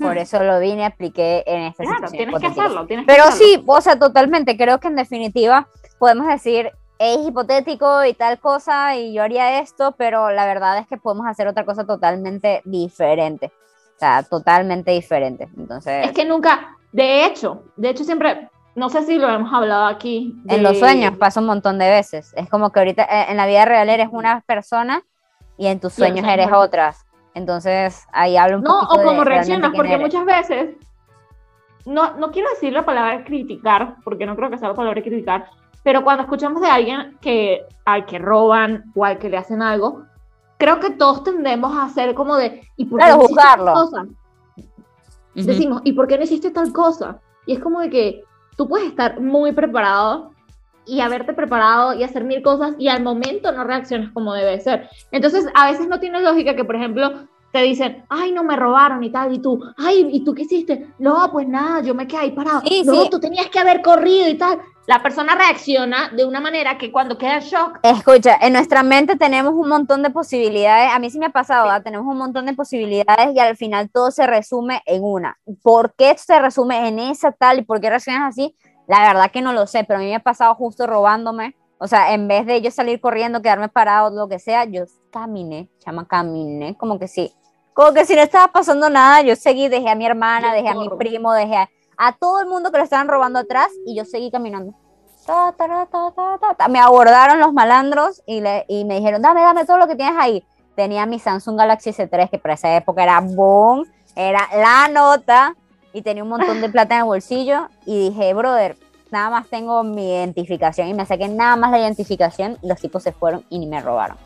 [0.00, 3.28] por eso lo vine y apliqué en esta claro, Tienes que hacerlo, tienes Pero que
[3.28, 3.46] hacerlo.
[3.54, 4.56] sí, o sea, totalmente.
[4.56, 5.68] Creo que en definitiva
[6.00, 10.88] podemos decir, es hipotético y tal cosa, y yo haría esto, pero la verdad es
[10.88, 13.52] que podemos hacer otra cosa totalmente diferente.
[13.94, 15.48] O sea, totalmente diferente.
[15.56, 16.06] Entonces.
[16.06, 20.34] Es que nunca, de hecho, de hecho siempre no sé si lo hemos hablado aquí.
[20.48, 22.32] En los sueños pasa un montón de veces.
[22.34, 25.02] Es como que ahorita eh, en la vida real eres una persona
[25.58, 27.04] y en tus sueños eres otras.
[27.34, 30.76] Entonces ahí hablo un no, No, o como reaccionas, porque muchas veces,
[31.84, 35.50] no, no quiero decir la palabra criticar, porque no creo que sea la palabra criticar,
[35.82, 40.06] pero cuando escuchamos de alguien que al que roban o al que le hacen algo,
[40.56, 43.74] creo que todos tendemos a hacer como de, ¿y por qué claro, juzgarlo.
[45.34, 47.20] Decimos, ¿y por qué no hiciste tal cosa?
[47.44, 48.24] Y es como de que,
[48.56, 50.32] tú puedes estar muy preparado
[50.86, 54.88] y haberte preparado y hacer mil cosas y al momento no reaccionas como debe ser.
[55.12, 59.02] Entonces, a veces no tiene lógica que, por ejemplo, te dicen, ay, no me robaron
[59.02, 60.88] y tal, y tú, ay, ¿y tú qué hiciste?
[60.98, 62.62] No, pues nada, yo me quedé ahí parado.
[62.84, 64.60] no, tú tenías que haber corrido y tal
[64.90, 67.78] la persona reacciona de una manera que cuando queda en shock.
[67.84, 70.92] Escucha, en nuestra mente tenemos un montón de posibilidades.
[70.92, 74.10] A mí sí me ha pasado, tenemos un montón de posibilidades y al final todo
[74.10, 75.38] se resume en una.
[75.62, 78.56] ¿Por qué se resume en esa tal y por qué reaccionas así?
[78.88, 81.54] La verdad que no lo sé, pero a mí me ha pasado justo robándome.
[81.78, 85.68] O sea, en vez de yo salir corriendo, quedarme parado, lo que sea, yo caminé,
[85.78, 87.32] chama, caminé, como que sí.
[87.74, 90.74] Como que si no estaba pasando nada, yo seguí, dejé a mi hermana, dejé a
[90.74, 91.70] mi primo, dejé a
[92.02, 94.72] a todo el mundo que lo estaban robando atrás y yo seguí caminando.
[96.70, 100.14] me abordaron los malandros y, le, y me dijeron, dame, dame todo lo que tienes
[100.18, 100.42] ahí.
[100.74, 103.84] Tenía mi Samsung Galaxy S3, que para esa época era boom,
[104.16, 105.54] era la nota,
[105.92, 107.68] y tenía un montón de plata en el bolsillo.
[107.84, 108.78] Y dije, brother,
[109.10, 110.88] nada más tengo mi identificación.
[110.88, 113.82] Y me saqué nada más la identificación, y los tipos se fueron y ni me
[113.82, 114.16] robaron.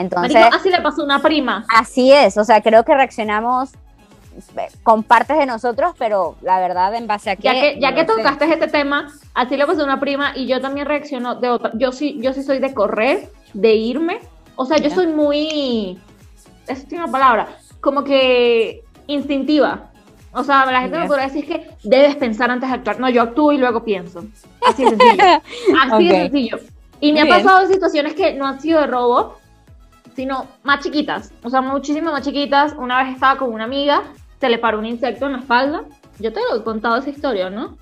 [0.00, 1.64] Entonces, Marico, así le pasó a una prima.
[1.74, 3.70] así es, o sea, creo que reaccionamos
[4.56, 7.42] eh, con partes de nosotros, pero la verdad en base a qué...
[7.42, 8.22] Ya que, ya no que lo sé.
[8.22, 11.70] tocaste este tema, así le pasó a una prima y yo también reacciono de otra.
[11.74, 14.18] Yo sí, yo sí soy de correr, de irme.
[14.56, 14.94] O sea, yo Ya.
[14.94, 15.98] soy muy.
[16.66, 17.48] Eso tiene una palabra.
[17.80, 19.90] Como que instintiva.
[20.32, 21.02] O sea, la gente Ya.
[21.02, 23.00] me podrá decir que debes pensar antes de actuar.
[23.00, 24.24] No, yo actúo y luego pienso.
[24.66, 25.24] Así de sencillo.
[25.82, 26.20] Así de Ok.
[26.22, 26.58] sencillo.
[27.00, 27.46] Y me Muy ha bien.
[27.46, 29.36] pasado situaciones que no han sido de robo,
[30.20, 31.32] sino más chiquitas.
[31.42, 32.74] O sea, muchísimas más chiquitas.
[32.76, 34.02] Una vez estaba con una amiga,
[34.38, 35.84] se le paró un insecto en la espalda.
[36.18, 37.78] Yo te lo he contado esa historia, ¿no?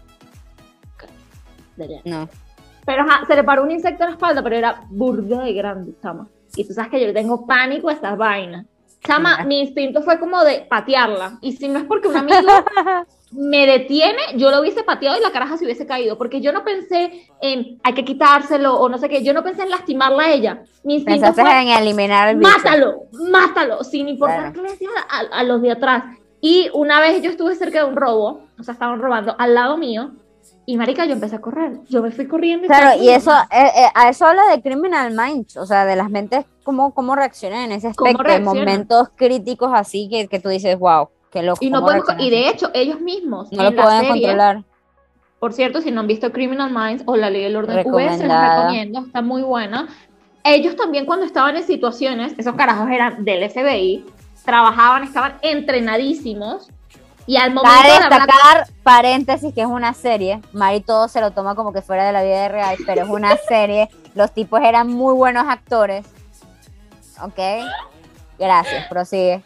[2.05, 2.29] No.
[2.87, 5.95] Pero ajá, se le paró un insecto en la espalda, pero era burda de grande,
[6.01, 6.29] chama.
[6.55, 8.67] Y tú sabes que yo le tengo pánico a estas vainas.
[9.05, 11.39] Chama, mi instinto fue como de patearla.
[11.41, 12.37] Y si no es porque un amigo
[13.31, 16.17] me detiene, yo lo hubiese pateado y la caraja se hubiese caído.
[16.17, 19.23] Porque yo no pensé en hay que quitárselo o no sé qué.
[19.23, 20.63] Yo no pensé en lastimarla a ella.
[20.85, 22.51] Mi Pensaste fue en eliminar el bicho.
[22.51, 24.77] mátalo, mátalo, sin importar Claro.
[24.79, 26.05] qué le a, a los de atrás.
[26.41, 29.77] Y una vez yo estuve cerca de un robo, o sea, estaban robando al lado
[29.77, 30.13] mío,
[30.67, 31.79] y marica, yo empecé a correr.
[31.89, 32.67] Yo me fui corriendo.
[32.67, 35.97] Claro, estaba y eso, eh, eh, a eso habla de Criminal Minds, o sea, de
[35.97, 40.39] las mentes, cómo, cómo reaccionan en ese ¿Cómo aspecto, en momentos críticos así que, que
[40.39, 41.59] tú dices, wow, qué loco.
[41.61, 42.57] Y no podemos, y de así".
[42.57, 44.65] hecho, ellos mismos no lo pueden serie, controlar.
[45.39, 48.27] por cierto, si no han visto Criminal Minds o La Ley del Orden V, se
[48.27, 49.89] los recomiendo, está muy buena.
[50.45, 54.05] Ellos también cuando estaban en situaciones, esos carajos eran del FBI,
[54.45, 56.71] trabajaban, estaban entrenadísimos,
[57.29, 60.41] y al momento Cabe de hablar destacar, paréntesis, que es una serie.
[60.55, 63.37] Mari todo se lo toma como que fuera de la vida real, pero es una
[63.49, 63.91] serie.
[64.15, 66.07] Los tipos eran muy buenos actores.
[67.21, 67.39] ¿Ok?
[68.39, 69.43] Gracias, prosigue.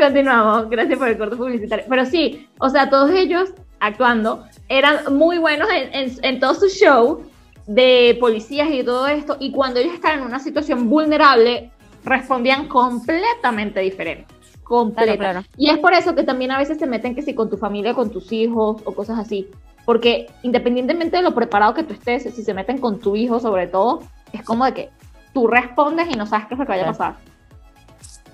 [0.00, 1.84] Continuamos, gracias por el corto publicitario.
[1.88, 6.68] Pero sí, o sea, todos ellos actuando eran muy buenos en, en- en todo su
[6.68, 7.22] show
[7.66, 9.36] de policías y todo esto.
[9.38, 11.70] Y cuando ellos estaban en una situación vulnerable,
[12.04, 14.26] respondían completamente diferente.
[14.62, 15.16] Completa.
[15.16, 15.46] Claro, claro.
[15.56, 17.92] Y es por eso que también a veces se meten que si con tu familia,
[17.94, 19.48] con tus hijos o cosas así.
[19.84, 23.66] Porque independientemente de lo preparado que tú estés, si se meten con tu hijo sobre
[23.66, 24.90] todo, es como de que
[25.34, 27.16] tú respondes y no sabes qué es lo que vaya a pasar.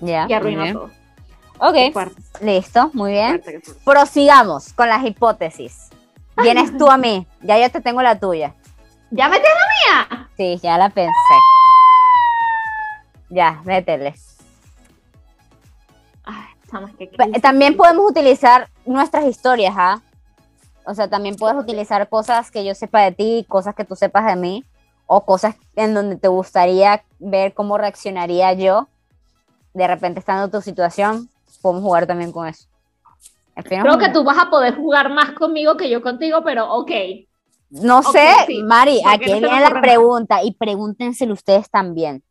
[0.01, 0.27] Ya.
[0.29, 0.73] Y arruina bien.
[0.75, 0.89] todo.
[1.59, 1.75] Ok,
[2.41, 3.41] listo, muy bien.
[3.83, 5.89] Prosigamos con las hipótesis.
[6.37, 8.53] Vienes tú a mí, ya yo te tengo la tuya.
[9.09, 10.29] ¿Ya me tienes la mía?
[10.37, 11.13] Sí, ya la pensé.
[13.29, 14.13] Ya, métele.
[16.23, 16.45] Ay.
[17.41, 20.01] También podemos utilizar nuestras historias, ¿ah?
[20.85, 24.25] O sea, también puedes utilizar cosas que yo sepa de ti, cosas que tú sepas
[24.27, 24.63] de mí,
[25.05, 28.87] o cosas en donde te gustaría ver cómo reaccionaría yo.
[29.73, 31.29] De repente, estando en tu situación,
[31.67, 32.67] podemos jugar también con eso.
[33.55, 36.91] Creo que tú vas a poder jugar más conmigo que yo contigo, pero ok.
[37.69, 42.23] No sé, sí, Mari, porque aquí no viene la pregunta y pregúntenselo ustedes también.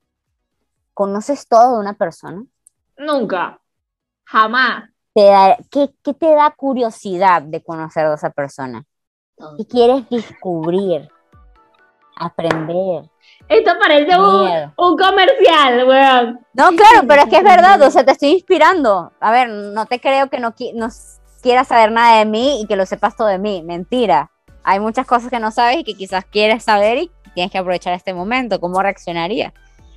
[0.94, 2.42] ¿Conoces todo de una persona?
[2.96, 3.60] Nunca.
[4.24, 4.88] Jamás.
[5.14, 8.84] Te da- ¿qué, qué te da curiosidad de conocer de esa persona?
[9.58, 11.10] ¿Qué quieres descubrir?
[12.16, 13.04] Aprender.
[13.48, 16.40] Esto parece un, un comercial, weón.
[16.54, 19.12] No, claro, pero es que es verdad, o sea, te estoy inspirando.
[19.20, 20.88] A ver, no te creo que no, qui- no
[21.42, 23.62] quieras saber nada de mí y que lo sepas todo de mí.
[23.62, 24.30] Mentira.
[24.64, 27.92] Hay muchas cosas que no sabes y que quizás quieres saber y tienes que aprovechar
[27.92, 28.58] este momento.
[28.58, 29.52] ¿Cómo reaccionaría?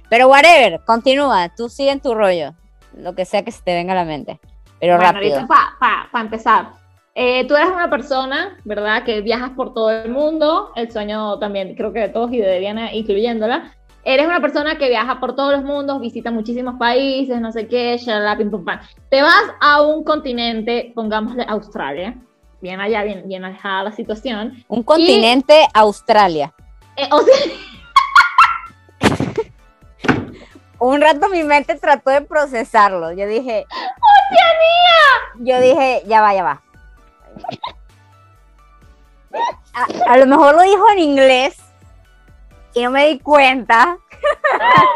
[0.09, 1.49] Pero whatever, continúa.
[1.55, 2.53] Tú sigue en tu rollo.
[2.95, 4.39] Lo que sea que se te venga a la mente.
[4.79, 5.47] Pero Bueno, rápido.
[5.47, 6.67] para empezar.
[7.21, 9.03] Eh, tú eres una persona, ¿verdad?
[9.03, 10.71] Que viajas por todo el mundo.
[10.77, 13.73] El sueño también, creo que de todos y de Diana incluyéndola.
[14.05, 17.97] Eres una persona que viaja por todos los mundos, visita muchísimos países, no sé qué,
[17.97, 18.79] shalala, pim, pum, pam.
[19.09, 22.15] Te vas a un continente, pongámosle Australia,
[22.61, 24.63] bien allá, bien, bien alejada la situación.
[24.69, 26.53] Un continente, Australia.
[26.95, 27.35] Eh, o sea,
[30.79, 33.11] Un rato mi mente trató de procesarlo.
[33.11, 33.65] Yo dije.
[35.39, 36.61] Yo dije, ya va, ya va.
[39.73, 41.57] A, a lo mejor lo dijo en inglés
[42.73, 43.97] y no me di cuenta.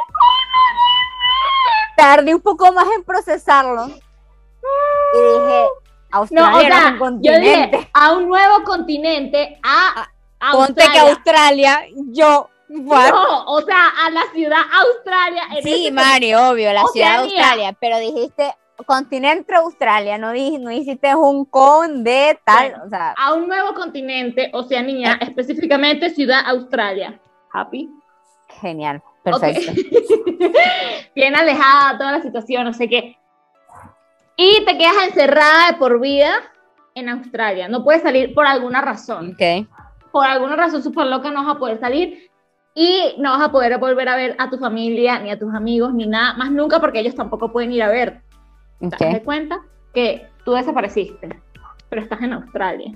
[1.96, 3.86] Tardé un poco más en procesarlo.
[3.88, 5.66] Y dije,
[6.12, 7.78] Australia no, o sea, un yo continente.
[7.78, 10.08] dije a un nuevo continente, a
[10.52, 11.76] Ponte que Australia.
[11.80, 12.50] Australia, yo.
[12.70, 13.10] what?
[13.12, 15.44] No, o sea, a la ciudad Australia.
[15.56, 17.40] en Sí, ese Mari, obvio, la ciudad de Oceanía.
[17.44, 22.84] Australia, pero dijiste continente Australia, no, no hiciste un con de tal, Bueno.
[22.86, 27.20] o sea, a un nuevo continente, Oceanía, específicamente Ciudad Australia.
[27.52, 27.90] Happy.
[28.62, 29.72] genial, perfecto.
[31.16, 33.18] Bien alejada toda la situación, no sé qué.
[34.36, 36.34] Y te quedas encerrada de por vida
[36.96, 37.68] en Australia.
[37.68, 39.32] No puedes salir por alguna razón.
[39.40, 39.68] Ok,
[40.12, 42.30] Por alguna razón súper loca no vas a poder salir.
[42.76, 45.94] y no vas a poder volver a ver a tu familia, ni a tus amigos,
[45.94, 48.23] ni nada, más nunca porque ellos tampoco pueden ir a ver.
[48.90, 49.60] ¿Te das cuenta?
[49.94, 51.30] Que tú desapareciste,
[51.90, 52.94] pero estás en Australia.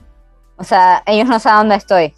[0.58, 2.14] O sea, ellos no saben dónde estoy.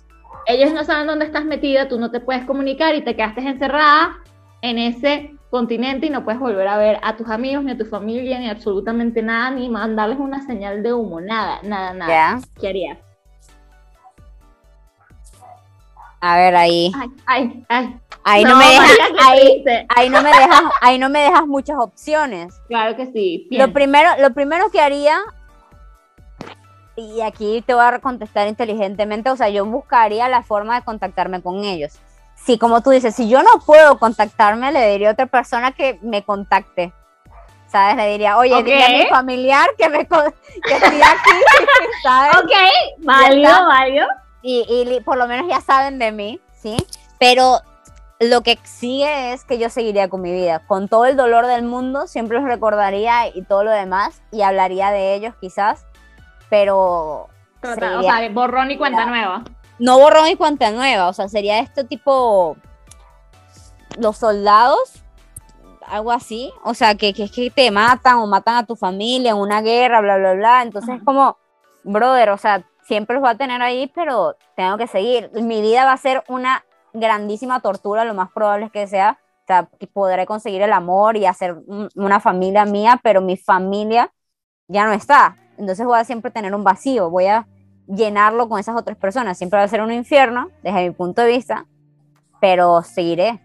[0.45, 4.17] Ellos no saben dónde estás metida, tú no te puedes comunicar y te quedaste encerrada
[4.61, 7.85] en ese continente y no puedes volver a ver a tus amigos, ni a tu
[7.85, 12.39] familia, ni absolutamente nada, ni mandarles una señal de humo, nada, nada, nada.
[12.59, 12.97] ¿Qué harías?
[16.21, 16.91] A ver, ahí.
[16.95, 17.99] Ay, ay, ay.
[18.25, 18.97] Ahí no, me dejas,
[19.95, 22.61] ahí, no me dejas, ahí no me dejas muchas opciones.
[22.67, 23.47] Claro que sí.
[23.49, 25.17] Lo primero, lo primero que haría,
[26.95, 31.41] y aquí te voy a contestar inteligentemente, o sea, yo buscaría la forma de contactarme
[31.41, 31.97] con ellos.
[32.35, 35.97] Sí, como tú dices, si yo no puedo contactarme, le diría a otra persona que
[36.01, 36.93] me contacte.
[37.67, 37.95] ¿Sabes?
[37.97, 41.29] Le diría, oye, dile a mi familiar que, me, que estoy aquí,
[42.03, 42.35] ¿sabes?
[42.37, 42.51] Ok,
[42.99, 44.07] válido, válido
[44.41, 46.77] y, por lo menos ya saben de mí, ¿sí?
[47.19, 47.59] Pero
[48.19, 51.63] lo que sigue es que yo seguiría con mi vida, con todo el dolor del
[51.63, 55.85] mundo, siempre los recordaría y todo lo demás, y hablaría de ellos quizás,
[56.49, 57.27] pero...
[57.61, 59.43] o sea, borrón y cuenta nueva.
[59.77, 62.57] No borrón y cuenta nueva, o sea, sería esto tipo
[63.97, 65.03] los soldados,
[65.85, 69.37] algo así, o sea, que, que, que te matan o matan a tu familia en
[69.37, 71.37] una guerra, bla, bla, bla, entonces es como,
[71.83, 75.29] brother, o sea, siempre los voy a tener ahí, pero tengo que seguir.
[75.33, 79.19] Mi vida va a ser una grandísima tortura, lo más probable es que sea.
[79.43, 81.57] O sea, podré conseguir el amor y hacer
[81.95, 84.11] una familia mía, pero mi familia
[84.67, 85.37] ya no está.
[85.59, 87.47] Entonces voy a siempre tener un vacío, voy a
[87.85, 89.37] llenarlo con esas otras personas.
[89.37, 91.67] Siempre va a ser un infierno, desde mi punto de vista,
[92.41, 93.39] pero seguiré,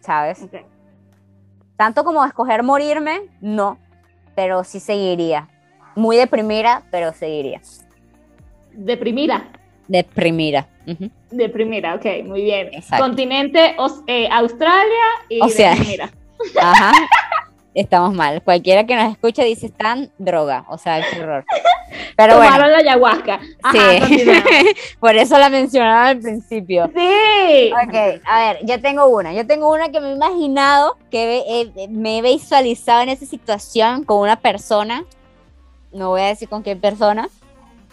[0.00, 0.42] ¿sabes?
[1.76, 3.78] Tanto como escoger morirme, no,
[4.34, 5.50] pero sí seguiría.
[5.96, 7.60] Muy deprimida, pero seguiría.
[8.76, 9.48] Deprimida.
[9.88, 10.68] Deprimida.
[11.30, 12.70] Deprimida, ok, muy bien.
[12.98, 15.72] Continente eh, Australia y o sea,
[16.60, 16.92] Ajá.
[17.74, 18.42] Estamos mal.
[18.42, 21.44] Cualquiera que nos escuche dice están droga, o sea, qué horror.
[22.16, 22.68] Pero bueno.
[22.68, 23.38] la ayahuasca.
[23.70, 24.24] sí.
[25.00, 26.90] Por eso la mencionaba al principio.
[26.96, 27.70] Sí.
[27.72, 29.34] Ok, a ver, yo tengo una.
[29.34, 34.04] Yo tengo una que me he imaginado, que eh, me he visualizado en esa situación
[34.04, 35.04] con una persona.
[35.92, 37.28] No voy a decir con qué persona,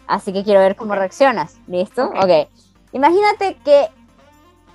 [0.07, 1.57] Así que quiero ver cómo reaccionas.
[1.67, 2.05] ¿Listo?
[2.05, 2.49] Ok.
[2.91, 3.87] Imagínate que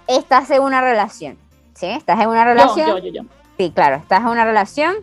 [0.06, 1.38] estás en una relación.
[1.74, 1.86] ¿Sí?
[1.86, 2.88] Estás en una relación.
[2.88, 3.22] Yo, yo, yo,
[3.58, 4.94] Sí, claro, estás en una relación.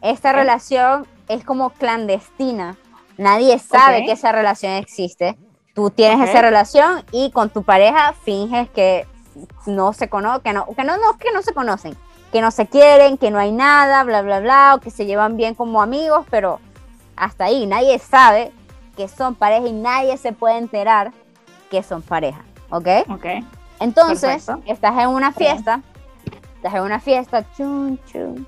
[0.00, 2.76] Esta relación es como clandestina.
[3.16, 5.36] Nadie sabe que esa relación existe.
[5.74, 9.06] Tú tienes esa relación y con tu pareja finges que
[9.66, 11.96] no se conocen, que no, que no, no, que no se conocen,
[12.30, 15.36] que no se quieren, que no hay nada, bla, bla, bla, o que se llevan
[15.36, 16.58] bien como amigos, pero
[17.16, 18.52] hasta ahí nadie sabe
[18.96, 21.12] que son pareja y nadie se puede enterar
[21.70, 22.88] que son pareja, ¿ok?
[23.10, 23.26] Ok.
[23.80, 25.80] Entonces, estás en una fiesta,
[26.56, 28.46] estás en una fiesta, chun, chun,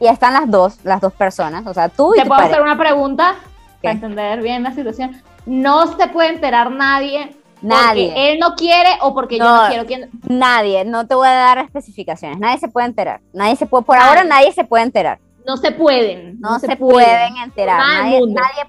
[0.00, 2.78] y están las dos, las dos personas, o sea, tú y ¿Te puedo hacer una
[2.78, 3.36] pregunta
[3.82, 5.22] para entender bien la situación?
[5.44, 8.08] No se puede enterar nadie Nadie.
[8.08, 9.86] Porque él no quiere o porque yo no quiero.
[9.86, 10.10] ¿Quién?
[10.28, 12.38] Nadie, no te voy a dar especificaciones.
[12.38, 13.22] Nadie se puede enterar.
[13.32, 16.40] Nadie se puede, por ahora nadie se puede enterar no se pueden.
[16.40, 17.78] No, se, pueden, enterar.
[17.78, 18.20] Nadie,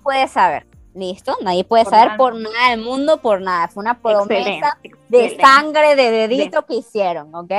[0.03, 0.67] puede saber.
[0.93, 1.35] ¿Listo?
[1.41, 3.67] Nadie puede saber por nada del mundo, por nada.
[3.67, 4.77] Fue una promesa
[5.09, 7.51] de sangre, de dedito que hicieron, ¿ok?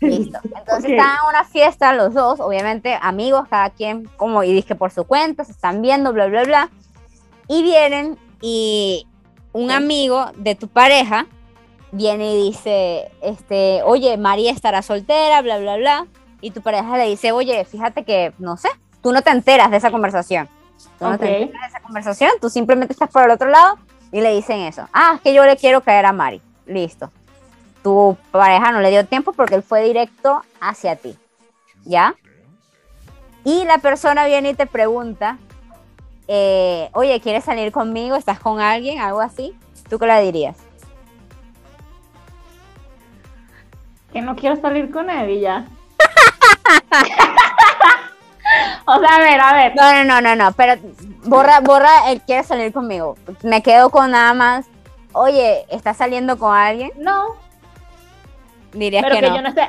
[0.00, 0.38] Listo.
[0.44, 4.90] Entonces están en una fiesta los dos, obviamente amigos, cada quien como y dije por
[4.90, 6.70] su cuenta, se están viendo, bla, bla, bla.
[7.48, 9.06] Y vienen y
[9.52, 11.26] un amigo de tu pareja
[11.90, 16.06] viene y dice, este, oye, María estará soltera, bla, bla, bla
[16.40, 18.68] y tu pareja le dice, oye, fíjate que, no sé,
[19.02, 20.48] tú no te enteras de esa conversación.
[20.98, 23.76] Tú no te enteras de esa conversación, tú simplemente estás por el otro lado
[24.12, 24.88] y le dicen eso.
[24.92, 26.40] Ah, es que yo le quiero caer a Mari.
[26.66, 27.10] Listo.
[27.82, 31.16] Tu pareja no le dio tiempo porque él fue directo hacia ti.
[31.84, 32.14] ¿Ya?
[33.44, 35.38] Y la persona viene y te pregunta,
[36.26, 38.16] eh, oye, ¿quieres salir conmigo?
[38.16, 39.00] ¿Estás con alguien?
[39.00, 39.56] Algo así.
[39.88, 40.58] ¿Tú qué le dirías?
[44.12, 45.66] Que no quiero salir con él y ya.
[48.86, 49.76] o sea, a ver, a ver.
[49.76, 50.74] No, no, no, no, no, pero
[51.24, 53.16] borra, borra él quiere salir conmigo.
[53.42, 54.66] Me quedo con nada más.
[55.12, 56.90] Oye, ¿estás saliendo con alguien?
[56.96, 57.36] No.
[58.72, 59.36] Dirías pero que, que no.
[59.36, 59.68] yo no esté.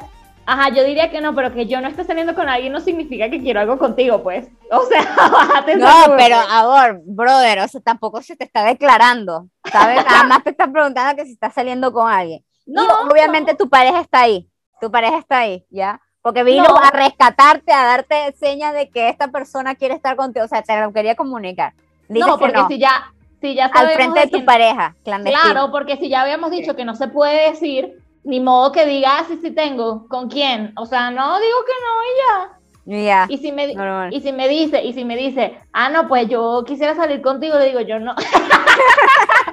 [0.50, 3.30] Ajá, yo diría que no, pero que yo no esté saliendo con alguien no significa
[3.30, 4.48] que quiero algo contigo, pues.
[4.72, 5.88] O sea, bájate No,
[6.18, 10.04] pero amor, brother, o sea, tampoco se te está declarando, ¿sabes?
[10.10, 12.44] Nada más te está preguntando que si estás saliendo con alguien.
[12.66, 12.82] No.
[13.12, 14.50] obviamente tu pareja está ahí,
[14.82, 16.02] tu pareja está ahí, ¿ya?
[16.22, 20.46] Porque vino a rescatarte, a darte señas de que esta persona quiere estar contigo.
[20.46, 21.74] O sea, te lo quería comunicar.
[22.10, 25.52] no, porque si ya, si ya Al frente de, tu pareja, clandestina.
[25.52, 29.20] Claro, porque si ya habíamos dicho que no se puede decir, Ni modo que diga,
[29.20, 30.08] ah, sí, sí tengo.
[30.10, 30.74] ¿Con quién?
[30.76, 32.60] O sea, no digo que no y ya.
[32.90, 33.26] Ya.
[33.30, 34.14] Y si me, normal.
[34.14, 37.58] y si me dice, y si me dice, ah, no, pues yo quisiera salir contigo,
[37.58, 38.16] le digo, yo no.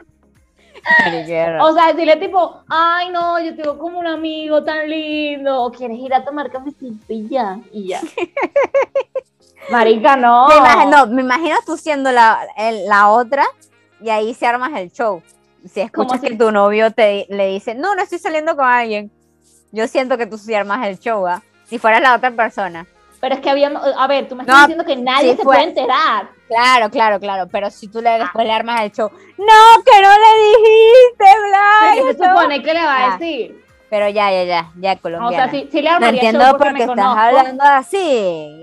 [1.64, 5.98] O sea, decirle tipo, ay, no, yo tengo como un amigo tan lindo, o quieres
[5.98, 8.00] ir a tomar cafecito y ya, y ya.
[9.70, 10.48] Marica, no.
[10.48, 13.44] Me imagino, me imagino tú siendo la, el- la otra
[14.00, 15.22] y ahí se armas el show.
[15.68, 19.10] Si escuchas si- que tu novio te le dice, no, no estoy saliendo con alguien.
[19.72, 21.42] Yo siento que tú sí armas el show, ¿ah?
[21.64, 22.86] Si fueras la otra persona.
[23.20, 25.42] Pero es que habíamos, a ver, tú me No, estás diciendo que nadie sí se
[25.42, 25.56] fue.
[25.56, 26.28] puede enterar.
[26.48, 27.48] Claro, claro, claro.
[27.50, 28.02] Pero si tú Ah.
[28.02, 31.94] le después le armas el show, no, que no le dijiste, Blanca.
[31.94, 33.65] ¿Qué se supone que le va a Ah, decir?
[33.88, 35.48] Pero ya, ya, ya, ya, O colombiana.
[35.48, 37.20] sea, si, si le no armaría show entiendo porque por me qué estás conozco.
[37.20, 37.98] hablando así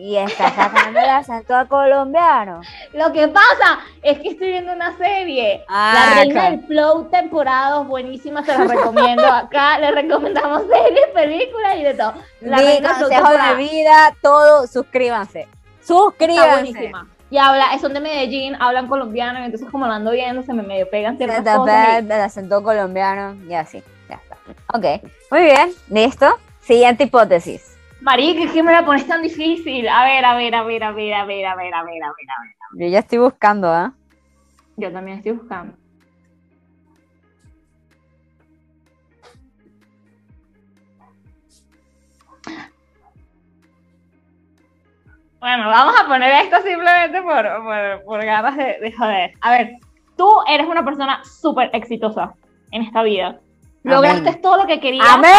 [0.01, 2.59] y estás sacando el acento a colombiano.
[2.93, 5.63] Lo que pasa es que estoy viendo una serie.
[5.69, 6.57] Ah, la Reina claro.
[6.57, 9.25] del Flow, temporada dos, buenísima, se la recomiendo.
[9.33, 12.13] Acá le recomendamos series, películas y de todo.
[12.41, 15.41] La Mi Reina consejo de vida, todo, suscríbanse.
[15.41, 15.57] Está
[15.87, 16.51] Suscríbanse.
[16.51, 17.07] buenísima.
[17.29, 20.61] Y habla, son de Medellín, hablan colombiano, y entonces como lo ando viendo, se me
[20.63, 21.93] medio pegan ciertas cosas.
[22.03, 23.89] y- El acento colombiano y así, está.
[24.73, 24.85] Ok,
[25.31, 26.25] muy bien, listo.
[26.59, 27.77] Siguiente hipótesis.
[28.01, 29.87] Marica, es que me la pones tan difícil.
[29.87, 31.83] A ver, a ver, a ver, a ver, a ver, a ver, a ver, a
[31.83, 32.79] ver, a ver.
[32.79, 33.93] Yo ya estoy buscando, ¿ah?
[34.75, 35.77] Yo también estoy buscando.
[45.39, 49.33] Bueno, vamos a poner esto simplemente por, por, por ganas de, de joder.
[49.41, 49.73] A ver,
[50.17, 52.33] tú eres una persona súper exitosa
[52.71, 53.39] en esta vida.
[53.83, 54.41] Lograste Amén.
[54.41, 55.05] todo lo que querías.
[55.09, 55.31] ¡Amén!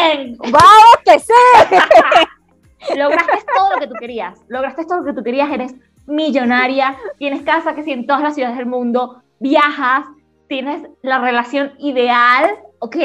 [0.00, 0.36] ¡Amén!
[0.38, 1.32] ¡Vamos que sí!
[2.96, 4.38] Lograste todo lo que tú querías.
[4.48, 5.50] Lograste todo lo que tú querías.
[5.50, 5.74] Eres
[6.06, 6.96] millonaria.
[7.18, 9.22] Tienes casa que sí en todas las ciudades del mundo.
[9.38, 10.06] Viajas.
[10.48, 12.50] Tienes la relación ideal.
[12.78, 12.96] ¿Ok?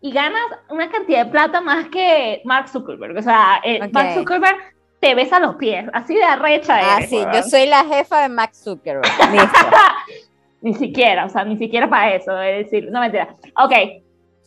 [0.00, 3.16] Y ganas una cantidad de plata más que Mark Zuckerberg.
[3.18, 3.80] O sea, eh.
[3.92, 4.56] Mark Zuckerberg
[5.00, 5.86] te besa los pies.
[5.92, 7.32] Así de arrecha Ah, eres, sí, weón.
[7.32, 9.32] yo soy la jefa de Max Zuckerberg.
[9.32, 9.48] Listo.
[10.62, 12.40] Ni siquiera, o sea, ni siquiera para eso.
[12.40, 13.34] Es decir, no mentira.
[13.56, 13.72] Ok,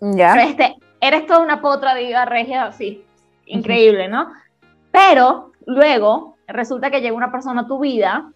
[0.02, 0.34] ya.
[0.44, 3.04] este, eres toda una potra diva regia, sí,
[3.46, 4.32] increíble, ¿no?
[4.92, 8.32] Pero luego resulta que llega una persona a tu vida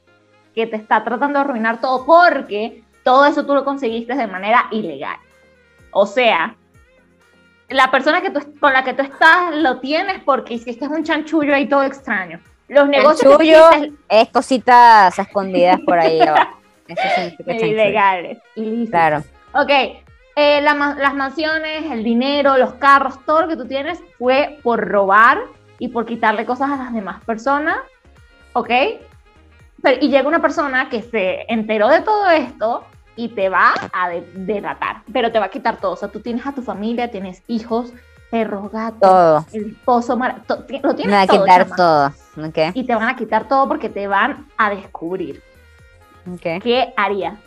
[0.53, 4.67] que te está tratando de arruinar todo porque todo eso tú lo conseguiste de manera
[4.71, 5.17] ilegal.
[5.91, 6.55] O sea,
[7.69, 11.53] la persona que tú, con la que tú estás lo tienes porque hiciste un chanchullo
[11.53, 12.39] ahí todo extraño.
[12.67, 13.85] Los negocios que Chanchullo.
[13.85, 16.62] hiciste Es cositas escondidas por ahí abajo.
[16.87, 18.89] Eso ilegales, ilícitos.
[18.91, 19.23] Claro.
[19.53, 19.69] Ok,
[20.35, 24.87] eh, la las mansiones, el dinero, los carros, todo lo que tú tienes fue por
[24.87, 25.39] robar
[25.79, 27.77] y por quitarle cosas a las demás personas,
[28.53, 28.69] ¿ok?
[29.81, 32.83] Pero, y llega una persona que se enteró de todo esto
[33.15, 35.91] y te va a de- delatar, pero te va a quitar todo.
[35.91, 37.93] O sea, tú tienes a tu familia, tienes hijos,
[38.31, 39.45] perros, gatos, Todo.
[39.53, 40.17] el esposo,
[40.47, 41.75] to- ti- lo Me tienes va a todo, quitar chama.
[41.75, 42.07] todo.
[42.47, 42.57] Ok.
[42.73, 45.43] Y te van a quitar todo porque te van a descubrir.
[46.27, 46.61] Ok.
[46.61, 47.39] ¿Qué haría?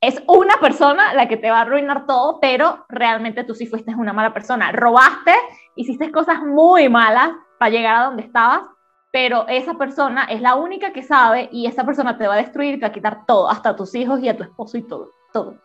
[0.00, 3.94] Es una persona la que te va a arruinar todo, pero realmente tú sí fuiste
[3.96, 4.70] una mala persona.
[4.70, 5.34] Robaste,
[5.74, 8.62] hiciste cosas muy malas para llegar a donde estabas,
[9.10, 12.74] pero esa persona es la única que sabe y esa persona te va a destruir
[12.74, 14.82] y te va a quitar todo, hasta a tus hijos y a tu esposo y
[14.86, 15.56] todo, todo,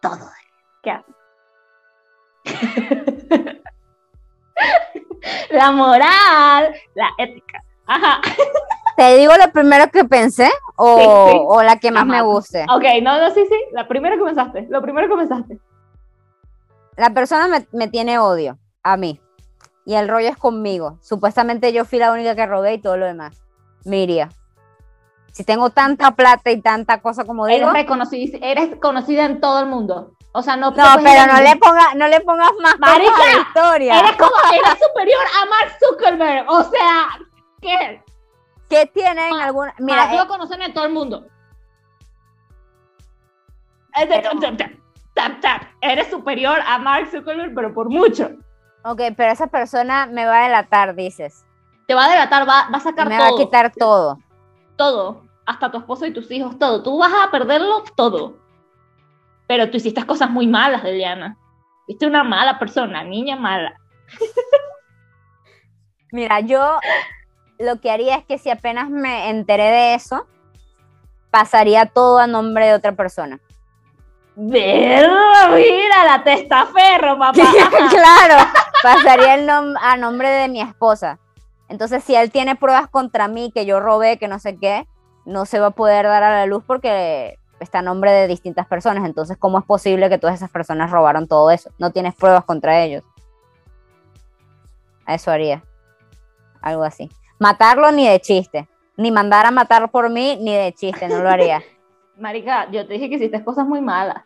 [0.00, 0.30] todo.
[0.82, 1.14] ¿Qué haces?
[5.50, 7.62] la moral, la ética.
[7.86, 8.22] Ajá.
[8.96, 11.38] ¿Te digo lo primero que pensé o, Sí, sí.
[11.46, 12.64] o la que más me guste?
[12.70, 13.56] Ok, no, no, sí, sí.
[13.72, 14.66] La primera que pensaste.
[14.70, 15.58] Lo primero que pensaste.
[16.96, 19.20] La persona me, me tiene odio a mí
[19.84, 20.98] y el rollo es conmigo.
[21.00, 23.42] Supuestamente yo fui la única que robé y todo lo demás.
[23.84, 24.28] Me iría.
[25.32, 27.58] Si tengo tanta plata y tanta cosa como digo.
[27.70, 30.12] Eres reconocida, eres conocida en todo el mundo.
[30.32, 30.70] O sea, no.
[30.70, 33.98] No, pero no le ponga, no le pongas más Marica, a la historia.
[33.98, 36.50] Eres como, eres superior a Mark Zuckerberg.
[36.50, 37.08] O sea,
[37.60, 38.02] ¿qué?
[38.72, 39.74] ¿Qué tienen Ah, alguna?
[39.78, 41.26] Mira, Mira, lo conocen en todo el mundo.
[43.94, 44.70] Es de- Pero- tap, tap,
[45.14, 45.62] tap, tap.
[45.82, 48.28] Eres superior a Mark Zuckerberg, pero por mucho.
[48.28, 48.38] eh,
[48.84, 51.44] ok, pero esa persona me va a delatar, dices.
[51.86, 53.28] Te va a delatar, va, va a sacar Me todo.
[53.28, 54.18] va a quitar todo.
[54.76, 56.82] todo, hasta tu esposo y tus hijos, todo.
[56.82, 58.38] Tú vas a perderlo todo.
[59.46, 61.36] Pero tú hiciste cosas muy malas, Deliana.
[61.84, 63.74] Fuiste una mala persona, niña mala.
[66.10, 66.80] Mira, yo
[67.62, 70.26] lo que haría es que si apenas me enteré de eso,
[71.30, 73.40] pasaría todo a nombre de otra persona.
[74.34, 77.42] Verga, mira, la testaferro, papá.
[77.90, 78.44] Claro,
[78.82, 81.18] pasaría el nom- a nombre de mi esposa.
[81.68, 84.86] Entonces, si él tiene pruebas contra mí que yo robé, que no sé qué,
[85.24, 88.66] no se va a poder dar a la luz porque está a nombre de distintas
[88.66, 89.04] personas.
[89.04, 91.70] Entonces, ¿cómo es posible que todas esas personas robaron todo eso?
[91.78, 93.04] No tienes pruebas contra ellos.
[95.06, 95.62] Eso haría.
[96.60, 97.10] Algo así.
[97.42, 98.68] Matarlo ni de chiste.
[98.96, 101.62] Ni mandar a matar por mí ni de chiste, no lo haría.
[102.16, 104.22] Marica, yo te dije que hiciste cosas muy malas.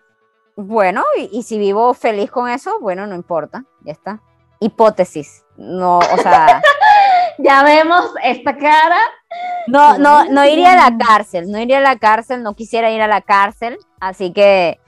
[0.54, 4.20] Bueno, y, y si vivo feliz con eso, bueno, no importa, ya está.
[4.60, 5.44] Hipótesis.
[5.56, 6.62] No, o sea,
[7.38, 8.98] Ya vemos esta cara.
[9.66, 13.02] no, no, no iría a la cárcel, no iría a la cárcel, no quisiera ir
[13.02, 14.80] a la cárcel, así que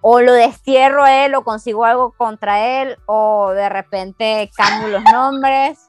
[0.00, 5.02] o lo destierro a él o consigo algo contra él o de repente cambio los
[5.04, 5.83] nombres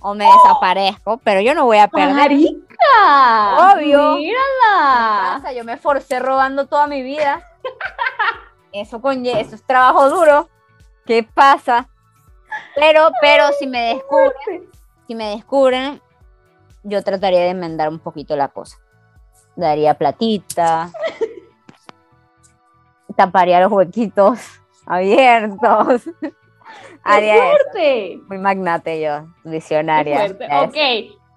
[0.00, 2.14] o me desaparezco, pero yo no voy a perder.
[2.14, 3.74] Marica.
[3.74, 4.16] Obvio.
[4.16, 5.34] Mírala.
[5.34, 5.52] pasa?
[5.52, 7.42] Yo me forcé robando toda mi vida.
[8.72, 10.48] Eso, conlle- eso es trabajo duro.
[11.04, 11.88] ¿Qué pasa?
[12.76, 14.70] Pero, pero si me descubren,
[15.06, 16.00] si me descubren,
[16.82, 18.78] yo trataría de enmendar un poquito la cosa.
[19.56, 20.90] Daría platita,
[23.16, 24.38] taparía los huequitos
[24.86, 26.02] abiertos.
[27.04, 27.42] Eso.
[27.42, 28.20] Fuerte.
[28.28, 30.26] Muy magnate yo, visionaria.
[30.62, 30.76] Ok.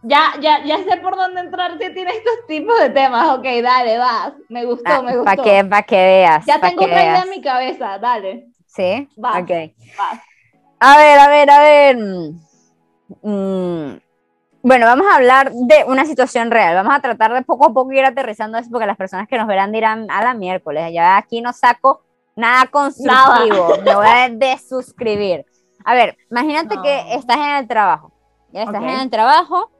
[0.05, 3.37] Ya, ya, ya sé por dónde entrar si tiene estos tipos de temas.
[3.37, 4.33] Ok, dale, vas.
[4.49, 5.23] Me gustó, me gustó.
[5.23, 6.45] Para Ah, que, pa' que veas.
[6.45, 7.97] ya tengo otra idea en mi cabeza.
[7.99, 9.07] Dale, ¿Sí?
[9.15, 9.41] Vas.
[9.43, 9.49] Ok.
[9.97, 10.19] vas.
[10.81, 11.97] A ver, a ver, a ver.
[13.21, 13.99] Mm,
[14.65, 16.75] Bueno, vamos a hablar de una situación real.
[16.75, 19.47] Vamos a tratar de poco a poco ir aterrizando eso porque las personas que nos
[19.47, 20.91] verán dirán a la miércoles.
[20.93, 22.01] Ya aquí no saco
[22.35, 23.77] nada constructivo.
[23.85, 25.45] Me voy a desuscribir.
[25.85, 26.81] A ver, imagínate No.
[26.81, 28.11] que estás en el trabajo.
[28.51, 28.87] Ya estás Ok.
[28.89, 29.71] en el trabajo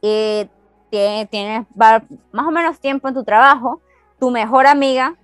[0.00, 0.48] y
[0.90, 2.02] tie- tienes va-
[2.32, 3.80] más o menos tiempo en tu trabajo.
[4.18, 5.14] Tu mejor amiga,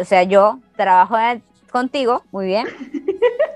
[0.00, 2.66] o sea, yo trabajo en- contigo, muy bien.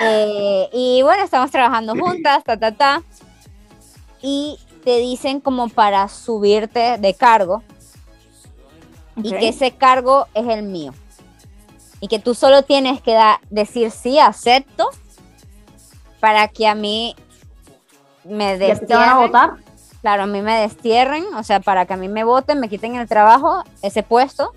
[0.00, 3.02] Eh, y bueno, estamos trabajando juntas, ta, ta, ta.
[4.20, 7.62] Y te dicen como para subirte de cargo
[9.16, 9.38] y Ok.
[9.38, 10.92] que ese cargo es el mío.
[12.00, 14.88] Y que tú solo tienes que da- decir sí, acepto,
[16.24, 17.14] para que a mí
[18.24, 19.18] me ¿Ya te van a destierren.
[19.18, 19.50] votar?
[20.00, 22.94] Claro, a mí me destierren, o sea, para que a mí me voten, me quiten
[22.94, 24.54] el trabajo, ese puesto,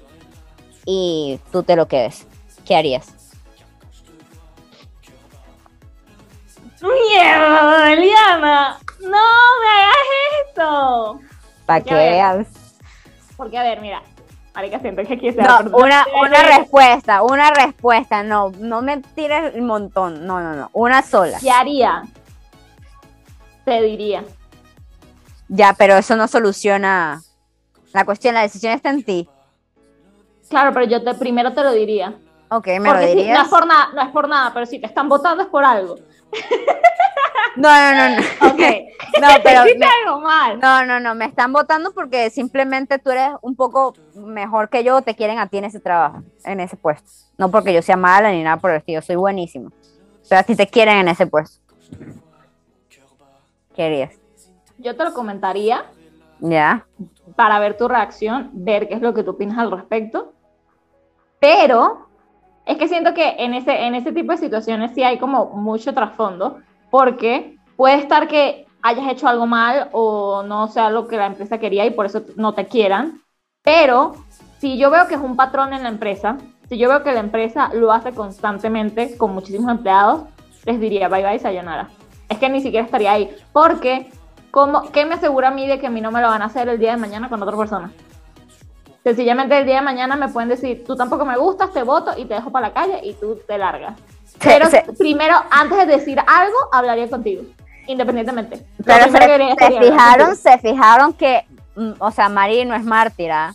[0.86, 2.26] y tú te lo quedes.
[2.66, 3.34] ¿Qué harías?
[6.82, 8.80] ¡Mierda, Eliana!
[9.02, 10.08] ¡No me hagas
[10.48, 11.20] esto!
[11.66, 12.48] Para que veas.
[13.36, 14.04] Porque, a ver, mira.
[14.58, 15.76] Marica, siento que aquí se No, va a perder.
[15.76, 21.04] una, una respuesta, una respuesta, no, no me tires el montón, no, no, no, una
[21.04, 21.38] sola.
[21.40, 22.02] ¿Qué haría?
[23.64, 24.24] Te diría.
[25.48, 27.22] Ya, pero eso no soluciona
[27.94, 29.30] la cuestión, la decisión está en ti.
[30.50, 32.16] Claro, pero yo te, primero te lo diría.
[32.50, 33.44] Ok, me lo Porque si- no dirías.
[33.44, 35.98] es por nada, no es por nada, pero si te están votando es por algo.
[37.56, 38.22] No, no, no, no.
[38.54, 38.62] Ok.
[39.22, 40.60] No, pero me- algo mal.
[40.60, 45.02] no, no, no, me están votando porque simplemente tú eres un poco mejor que yo,
[45.02, 47.10] te quieren a ti en ese trabajo, en ese puesto.
[47.36, 49.72] No porque yo sea mala ni nada por el estilo, soy buenísimo.
[50.30, 51.60] Pero a ti te quieren en ese puesto.
[53.76, 54.14] ¿Qué harías?
[54.78, 55.86] Yo te lo comentaría
[56.42, 56.86] Ya.
[57.36, 60.34] para ver tu reacción, ver qué es lo que tú opinas al respecto.
[61.40, 62.07] Pero
[62.68, 65.94] es que siento que en ese, en ese tipo de situaciones sí hay como mucho
[65.94, 66.60] trasfondo,
[66.90, 71.58] porque puede estar que hayas hecho algo mal o no sea lo que la empresa
[71.58, 73.22] quería y por eso no te quieran.
[73.64, 74.16] Pero
[74.60, 76.38] si yo veo que es un patrón en la empresa,
[76.70, 80.24] si yo veo que la empresa lo hace constantemente con muchísimos empleados,
[80.66, 81.90] les diría bye bye, sayonara.
[82.30, 84.12] Es que ni siquiera estaría ahí, porque
[84.52, 86.46] ¿cómo, ¿qué me asegura a mí de que a mí no me lo van a
[86.46, 87.92] hacer el día de mañana con otra persona?
[89.08, 92.26] Sencillamente el día de mañana me pueden decir, tú tampoco me gustas, te voto y
[92.26, 93.98] te dejo para la calle y tú te largas.
[94.44, 97.44] Pero primero, antes de decir algo, hablaría contigo,
[97.88, 98.66] independientemente.
[98.84, 101.46] Pero se, fijaron, se fijaron que,
[101.78, 103.54] mm, o sea, Mari no es mártir, ¿ah?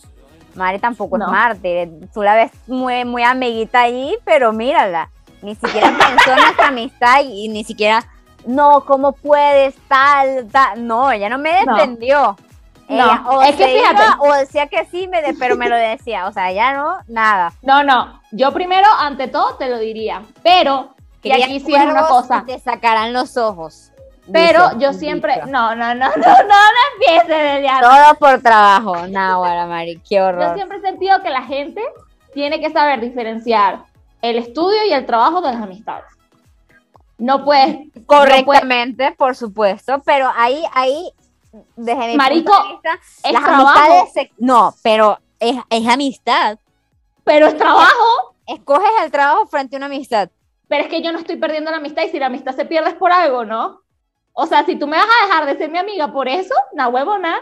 [0.55, 1.25] Mari tampoco No.
[1.27, 2.09] es mártir.
[2.11, 5.11] Tú la ves muy, muy amiguita allí, pero mírala.
[5.43, 8.03] Ni siquiera pensó en nuestra amistad y, ni siquiera,
[8.47, 9.75] no, ¿cómo puedes?
[9.87, 10.87] Tal, tal.
[10.87, 12.35] No, ella no me No.
[12.93, 14.11] Ella No, o es que se iba fíjate.
[14.19, 16.27] o decía que sí, me de- pero me lo decía.
[16.27, 17.53] O sea, ya no, nada.
[17.61, 21.83] No, no, yo primero, ante todo, te lo diría, pero, y Quería aquí sí es
[21.85, 23.91] una cosa, y Te sacarán los ojos.
[24.31, 25.47] pero dice yo siempre, dicho.
[25.51, 26.55] no, no, no, no, no, no
[26.93, 27.81] empieces, Eliana.
[27.81, 29.07] Todo por trabajo.
[29.07, 30.55] Náguara, Mari, qué Yo horror.
[30.55, 31.81] siempre he sentido que la gente
[32.33, 33.79] tiene que saber diferenciar
[34.21, 36.05] el estudio y el trabajo de las amistades.
[37.17, 41.11] No puedes, no puedes- Correctamente, por supuesto, pero ahí, ahí,
[41.75, 43.69] desde mi Marico, punto de vista, es las trabajo.
[43.79, 46.57] amistades se- no, pero es, es amistad.
[47.23, 48.35] pero es trabajo.
[48.45, 50.29] Escoges el trabajo frente a una amistad.
[50.67, 52.89] Pero es que yo no estoy perdiendo la amistad y si la amistad se pierde
[52.89, 53.81] es por algo, ¿no?
[54.33, 56.87] O sea, si tú me vas a dejar de ser mi amiga por eso, na
[56.89, 57.37] huevo, na.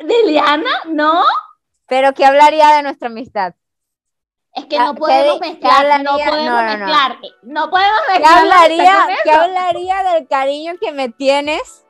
[0.00, 1.22] Liliana, no.
[1.86, 3.54] Pero ¿qué hablaría de nuestra amistad?
[4.54, 6.78] Es que no ¿qué podemos qué mezclar, no podemos No, no, no.
[6.78, 8.38] mezclar, no podemos ¿Qué mezclar.
[8.38, 8.94] hablaría,
[9.24, 11.86] ¿qué hablaría del cariño que me tienes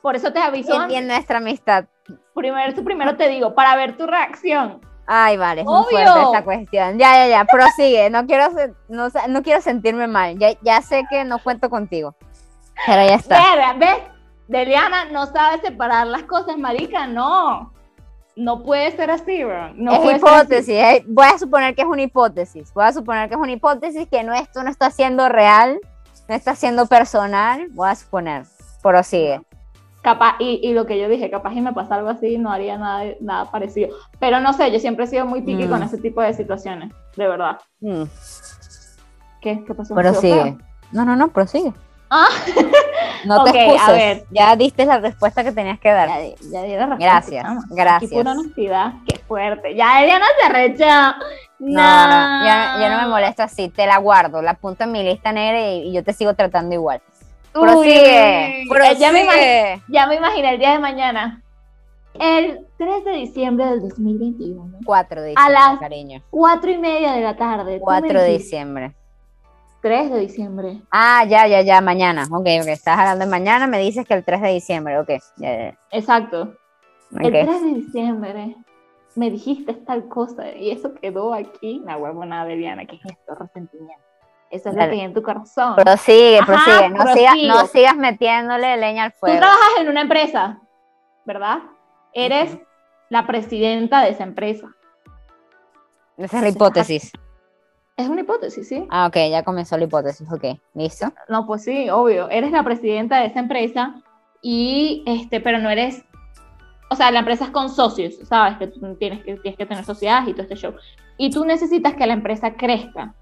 [0.00, 0.96] Por eso te aviso antes.
[0.96, 1.86] en nuestra amistad?
[2.34, 4.80] Primero, primero te digo, para ver tu reacción.
[5.06, 5.90] Ay, vale, es muy Obvio.
[5.90, 6.98] fuerte esta cuestión.
[6.98, 8.08] Ya, ya, ya, prosigue.
[8.10, 8.48] No quiero,
[8.88, 10.38] no, no quiero sentirme mal.
[10.38, 12.14] Ya, ya sé que no cuento contigo.
[12.86, 13.74] Pero ya está.
[13.74, 13.98] ¿ves?
[14.48, 17.73] Deliana no sabe separar las cosas, marica, no.
[18.36, 19.72] No puede ser así, bro.
[19.74, 20.36] No es puede ser así.
[20.42, 20.74] hipótesis.
[20.74, 21.04] eh.
[21.06, 22.72] Voy a suponer que es una hipótesis.
[22.74, 25.78] Voy a suponer que es una hipótesis que no esto no está siendo real,
[26.28, 27.68] no está siendo personal.
[27.72, 28.44] Voy a suponer.
[28.82, 29.40] Prosigue.
[30.02, 32.76] Capaz, y, y lo que yo dije, capaz y me pasa algo así, no haría
[32.76, 33.96] nada, nada parecido.
[34.18, 35.70] Pero no sé, yo siempre he sido muy piqui Mm.
[35.70, 37.58] con ese tipo de situaciones, de verdad.
[37.80, 38.02] Mm,
[39.40, 39.94] ¿Qué, ¿Qué pasó?
[39.98, 40.58] ¿Ha sido prosigue.
[40.92, 41.72] No, no, no, prosigue.
[42.10, 42.26] Ah.
[43.26, 43.96] No Ok, te a excuses.
[43.96, 44.24] ver.
[44.30, 46.08] Ya diste la respuesta que tenías que dar.
[46.08, 46.18] Ya,
[46.52, 48.10] ya di la respuesta, Gracias, gracias.
[48.12, 49.74] pura honestidad, qué fuerte.
[49.74, 51.16] Ya Eliana se arrecha.
[51.58, 55.02] No, no, ya, ya no me molesto así, te la guardo, la apunto en mi
[55.02, 57.00] lista negra y, y yo te sigo tratando igual.
[57.54, 58.64] Uy, Prosigue,
[58.98, 59.82] Ya me, imag- prosigue.
[59.88, 61.40] ya me imaginé el día de mañana.
[62.18, 66.22] El 3 de diciembre del 2021, 4 de A diciembre, las- cariño.
[66.30, 67.64] 4 y media de la tarde.
[67.64, 68.94] tú me 4 de diciembre.
[69.84, 70.80] 3 de diciembre.
[70.90, 72.22] Ah, ya, ya, ya, mañana.
[72.30, 75.10] Ok, ok, estás hablando de mañana, me dices que el 3 de diciembre, ok.
[75.36, 76.54] Ya, ya, Exacto.
[77.12, 77.32] El ok.
[77.32, 78.56] 3 de diciembre
[79.14, 81.82] me dijiste tal cosa y eso quedó aquí.
[81.84, 83.34] La huevona de Diana, ¿qué es esto?
[83.34, 84.02] Resentimiento.
[84.50, 85.74] Eso es lo que hay en tu corazón.
[85.76, 86.88] Prosigue, Ajá, prosigue.
[86.88, 89.36] No, sigas, no sigas metiéndole leña al Tú fuego.
[89.36, 90.60] trabajas en una empresa,
[91.26, 91.58] ¿verdad?
[92.14, 92.56] Eres
[93.10, 94.68] la presidenta de esa empresa.
[96.16, 97.12] Esa es la hipótesis.
[97.96, 98.86] Es una hipótesis, ¿sí?
[98.90, 100.30] Ah, ok, ya comenzó la hipótesis.
[100.30, 101.12] Ok, listo.
[101.28, 102.28] No, pues sí, obvio.
[102.28, 103.94] Eres la presidenta de esa empresa
[104.42, 106.04] y, este, pero no eres,
[106.90, 108.58] o sea, la empresa es con socios, ¿sabes?
[108.58, 110.74] Que tú tienes que, tienes que tener sociedades y todo este show.
[111.18, 113.14] Y tú necesitas que la empresa crezca.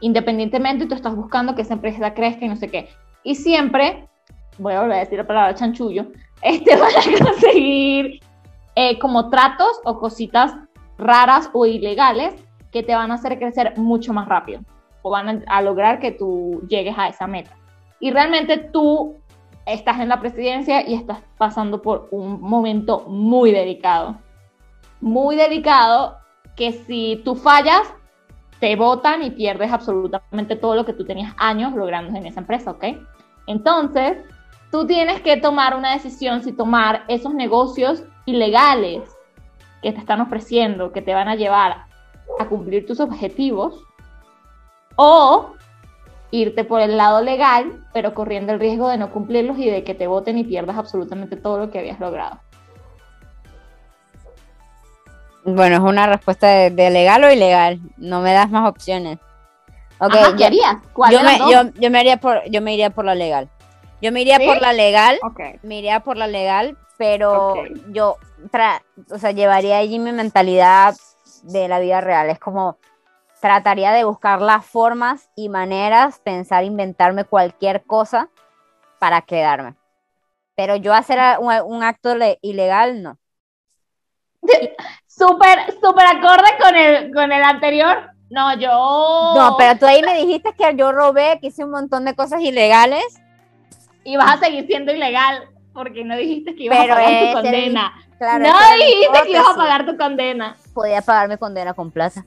[0.00, 2.88] Independientemente, tú estás buscando que esa empresa crezca y no sé qué.
[3.22, 4.08] Y siempre,
[4.58, 6.06] voy a volver a decir la palabra chanchullo,
[6.42, 8.20] este, van a conseguir
[8.74, 10.52] eh, como tratos o cositas
[10.98, 12.34] raras o ilegales
[12.70, 14.60] que te van a hacer crecer mucho más rápido
[15.02, 17.56] o van a, lograr que tú llegues a esa meta.
[18.00, 19.16] Y realmente tú
[19.66, 24.16] estás en la presidencia y estás pasando por un momento muy delicado.
[25.00, 26.18] Muy delicado
[26.56, 27.94] que si tú fallas,
[28.58, 32.72] te votan y pierdes absolutamente todo lo que tú tenías años logrando en esa empresa,
[32.72, 32.84] ¿ok?
[33.46, 34.18] Entonces,
[34.70, 39.16] tú tienes que tomar una decisión si tomar esos negocios ilegales
[39.82, 41.89] que te están ofreciendo, que te van a llevar
[42.38, 43.84] a cumplir tus objetivos,
[44.96, 45.54] o
[46.30, 49.94] irte por el lado legal, pero corriendo el riesgo de no cumplirlos y de que
[49.94, 52.40] te voten y pierdas absolutamente todo lo que habías logrado.
[55.44, 57.80] Bueno, es una respuesta de, de legal o ilegal.
[57.96, 59.18] No me das más opciones.
[59.98, 60.76] Ok, Ajá, ¿qué yo- harías?
[60.92, 63.48] ¿Cuál yo, me, yo, yo me haría por, yo me iría por la legal.
[64.02, 64.46] Yo me iría ¿Sí?
[64.46, 65.40] por la legal, Ok.
[65.62, 67.54] me iría por la legal, pero
[67.88, 68.16] yo
[68.50, 70.94] tra- o sea, llevaría allí mi mentalidad
[71.42, 72.30] de la vida real.
[72.30, 72.78] Es como
[73.40, 78.28] trataría de buscar las formas y maneras, pensar, inventarme cualquier cosa
[78.98, 79.76] para quedarme.
[80.54, 83.18] Pero yo hacer un, un acto le- ilegal, no.
[85.06, 88.10] Súper, súper acorde con el, con el anterior.
[88.30, 89.32] No, yo.
[89.34, 92.40] No, pero tú ahí me dijiste que yo robé, que hice un montón de cosas
[92.42, 93.04] ilegales.
[94.04, 97.32] Y vas a seguir siendo ilegal, porque no dijiste que ibas Pero a pagar tu
[97.42, 98.09] condena.
[98.20, 100.54] Claro, no dijiste que ibas a pagar tu condena.
[100.74, 102.26] Podía pagar mi condena con plaza.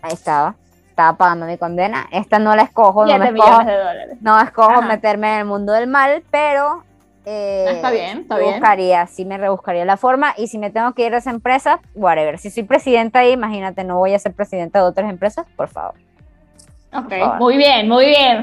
[0.00, 0.54] Ahí estaba.
[0.88, 2.06] Estaba pagando mi condena.
[2.12, 4.82] Esta no la escojo, no me 7 escojo, de no escojo Ajá.
[4.82, 6.84] meterme en el mundo del mal, pero
[7.24, 8.52] eh, Está bien, está bien.
[8.52, 10.34] buscaría, sí me rebuscaría la forma.
[10.36, 12.38] Y si me tengo que ir a esa empresa, whatever.
[12.38, 15.94] Si soy presidenta ahí, imagínate, no voy a ser presidenta de otras empresas, por favor.
[16.94, 17.38] Ok, favor.
[17.40, 18.40] muy bien, muy bien.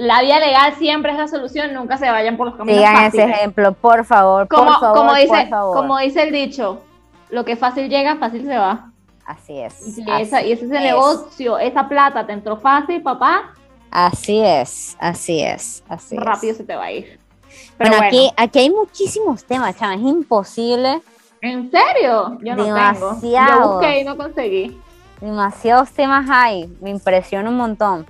[0.00, 3.04] La vía legal siempre es la solución, nunca se vayan por los caminos Sigan ese
[3.18, 3.36] fáciles.
[3.36, 5.76] ejemplo, por favor, Como, por favor, como, por dice, favor.
[5.76, 6.80] como dice el dicho,
[7.28, 8.90] lo que fácil llega, fácil se va.
[9.26, 9.86] Así es.
[9.86, 13.52] Y, si así esa, y ese es el negocio, esa plata te entró fácil, papá,
[13.90, 16.22] Así es, así es, así es.
[16.22, 17.18] rápido se te va a ir.
[17.76, 21.02] Pero Bueno, bueno, Aquí, aquí hay muchísimos temas, chama, es imposible.
[21.42, 22.38] ¿en serio?
[22.42, 22.74] Yo no tengo.
[22.76, 23.58] Demasiados.
[23.64, 24.80] Yo busqué y no conseguí.
[25.20, 28.06] Demasiados temas hay, me impresiona un montón.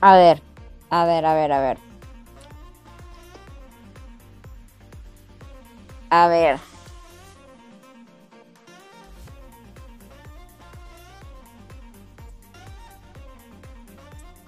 [0.00, 0.42] A ver,
[0.90, 1.78] a ver, a ver, a ver.
[6.10, 6.60] A ver.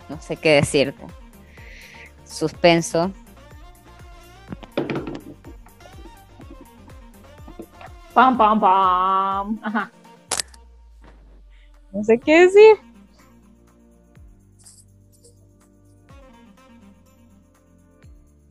[0.08, 1.04] No sé qué decirte.
[2.24, 3.12] Suspenso.
[8.14, 9.58] Pam, pam, pam.
[9.62, 9.90] Ajá.
[11.92, 12.87] No sé qué decir.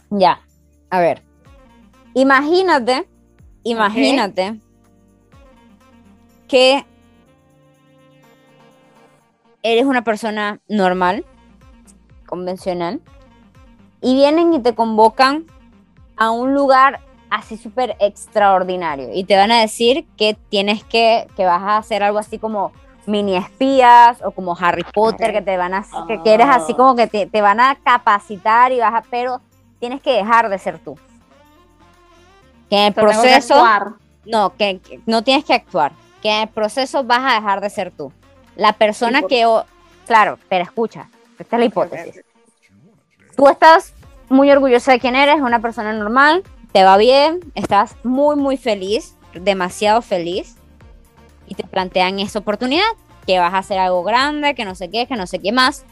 [0.10, 0.41] Ya,
[0.89, 1.24] a ver.
[2.14, 3.08] Imagínate,
[3.64, 4.60] imagínate
[6.47, 6.86] que
[9.62, 11.26] eres una persona normal,
[12.26, 13.01] convencional,
[14.01, 15.45] y vienen y te convocan
[16.16, 21.45] a un lugar así súper extraordinario y te van a decir que tienes que, que
[21.45, 22.72] vas a hacer algo así como
[23.05, 26.95] mini espías o como Harry Potter, que te van a, que, que eres así como
[26.95, 29.41] que te, te, van a capacitar y vas a, pero
[29.80, 30.97] tienes que dejar de ser tú.
[32.69, 33.63] Que en el proceso,
[34.25, 37.69] no, que, que, no tienes que actuar, que en el proceso vas a dejar de
[37.69, 38.11] ser tú.
[38.55, 39.45] La persona que,
[40.05, 41.09] claro, pero escucha,
[41.39, 42.21] esta es la hipótesis.
[43.36, 43.93] Tú estás
[44.30, 49.15] muy orgullosa de quién eres, una persona normal, te va bien, estás muy, muy feliz,
[49.34, 50.57] demasiado feliz,
[51.47, 52.86] y te plantean esa oportunidad,
[53.25, 55.86] que vas a hacer algo grande, que no sé qué, que no sé qué más.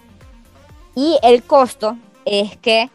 [0.96, 2.90] Y el costo es que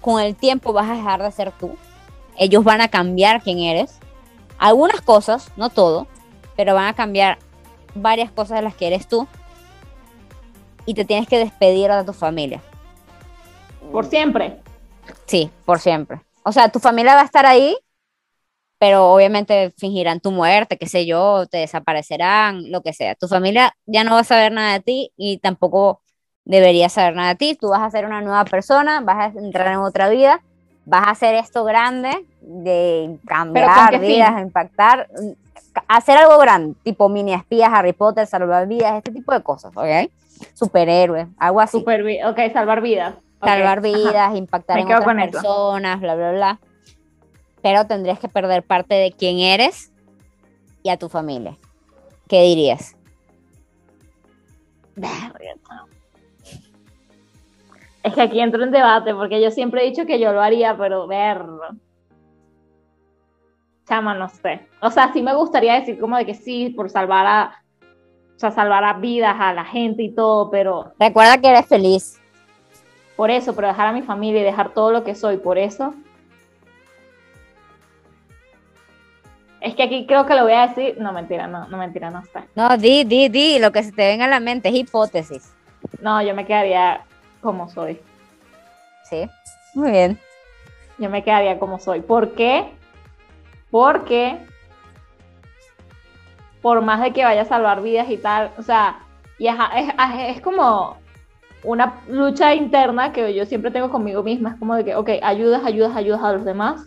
[0.00, 1.76] con el tiempo vas a dejar de ser tú.
[2.36, 3.98] Ellos van a cambiar quién eres.
[4.58, 6.06] Algunas cosas, no todo,
[6.56, 7.38] pero van a cambiar
[7.94, 9.26] varias cosas de las que eres tú.
[10.86, 12.62] Y te tienes que despedir de tu familia.
[13.92, 14.60] Por siempre.
[15.26, 16.20] Sí, por siempre.
[16.42, 17.76] O sea, tu familia va a estar ahí,
[18.78, 23.14] pero obviamente fingirán tu muerte, qué sé yo, te desaparecerán, lo que sea.
[23.14, 26.00] Tu familia ya no va a saber nada de ti y tampoco
[26.50, 27.58] debería saber nada de ti.
[27.60, 30.40] Tú vas a ser una nueva persona, vas a entrar en otra vida,
[30.84, 34.46] vas a hacer esto grande, de cambiar vidas, fin?
[34.46, 35.08] impactar,
[35.88, 40.10] hacer algo grande, tipo mini espías, Harry Potter, salvar vidas, este tipo de cosas, ¿ok?
[40.54, 41.78] Superhéroes, algo así.
[41.78, 43.14] Super, ok, salvar vidas.
[43.42, 43.94] Salvar okay.
[43.94, 44.36] vidas, Ajá.
[44.36, 46.00] impactar Me en otras personas, esto.
[46.00, 46.60] bla, bla, bla
[47.62, 49.92] pero tendrías que perder parte de quién eres
[50.82, 51.56] y a tu familia.
[52.28, 52.96] ¿Qué dirías?
[58.02, 60.76] Es que aquí entro en debate porque yo siempre he dicho que yo lo haría,
[60.76, 61.42] pero ver.
[63.86, 64.66] Chama, no sé.
[64.80, 67.62] O sea, sí me gustaría decir como de que sí, por salvar a.
[68.36, 70.94] O sea, salvar a vidas a la gente y todo, pero.
[70.98, 72.18] Recuerda que eres feliz.
[73.16, 75.94] Por eso, pero dejar a mi familia y dejar todo lo que soy, por eso.
[79.60, 80.96] Es que aquí creo que lo voy a decir.
[80.98, 82.46] No, mentira, no, no, mentira, no está.
[82.54, 85.52] No, di, di, di, lo que se te venga a la mente es hipótesis.
[86.00, 87.04] No, yo me quedaría
[87.40, 88.00] como soy.
[89.04, 89.28] Sí,
[89.74, 90.18] muy bien.
[90.98, 92.00] Yo me quedaría como soy.
[92.00, 92.70] ¿Por qué?
[93.70, 94.38] Porque
[96.62, 99.00] por más de que vaya a salvar vidas y tal, o sea,
[99.38, 100.98] y es, es, es como
[101.62, 104.50] una lucha interna que yo siempre tengo conmigo misma.
[104.50, 106.84] Es como de que, ok, ayudas, ayudas, ayudas a los demás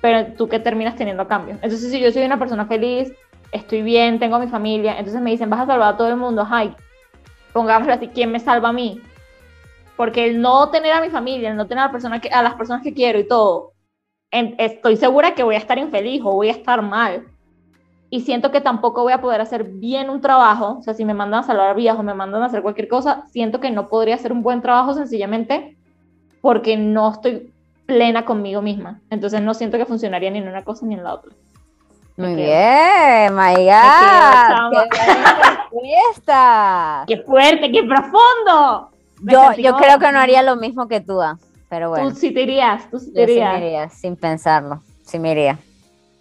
[0.00, 1.54] pero tú que terminas teniendo cambio.
[1.54, 3.12] Entonces, si yo soy una persona feliz,
[3.52, 6.46] estoy bien, tengo mi familia, entonces me dicen, vas a salvar a todo el mundo,
[6.48, 6.74] ay,
[7.52, 9.00] pongámoslo así, ¿quién me salva a mí?
[10.00, 12.54] Porque el no tener a mi familia, el no tener a, persona que, a las
[12.54, 13.74] personas que quiero y todo,
[14.30, 17.26] en, estoy segura que voy a estar infeliz o voy a estar mal.
[18.08, 21.12] Y siento que tampoco voy a poder hacer bien un trabajo, o sea, si me
[21.12, 24.14] mandan a salvar vidas o me mandan a hacer cualquier cosa, siento que no podría
[24.14, 25.76] hacer un buen trabajo sencillamente
[26.40, 27.52] porque no estoy
[27.84, 29.02] plena conmigo misma.
[29.10, 31.32] Entonces no siento que funcionaría ni en una cosa ni en la otra.
[32.16, 34.80] Muy bien, my God.
[37.06, 38.90] ¡Qué, ¡Qué fuerte, qué profundo!
[39.22, 42.10] Yo, yo creo que no haría lo mismo que tú, ah, pero bueno.
[42.10, 43.54] Tú sí te irías, tú sí te irías.
[43.54, 45.58] Sí me iría, sin pensarlo, sí me iría.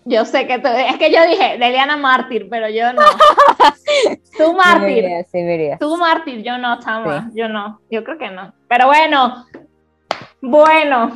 [0.05, 3.01] Yo sé que tú, es que yo dije, Deliana mártir, pero yo no.
[4.37, 4.79] tú mártir.
[4.79, 5.77] Sí me iría, sí me iría.
[5.77, 7.39] Tú mártir, yo no, chama, sí.
[7.39, 8.53] yo no, yo creo que no.
[8.67, 9.45] Pero bueno,
[10.41, 11.11] bueno,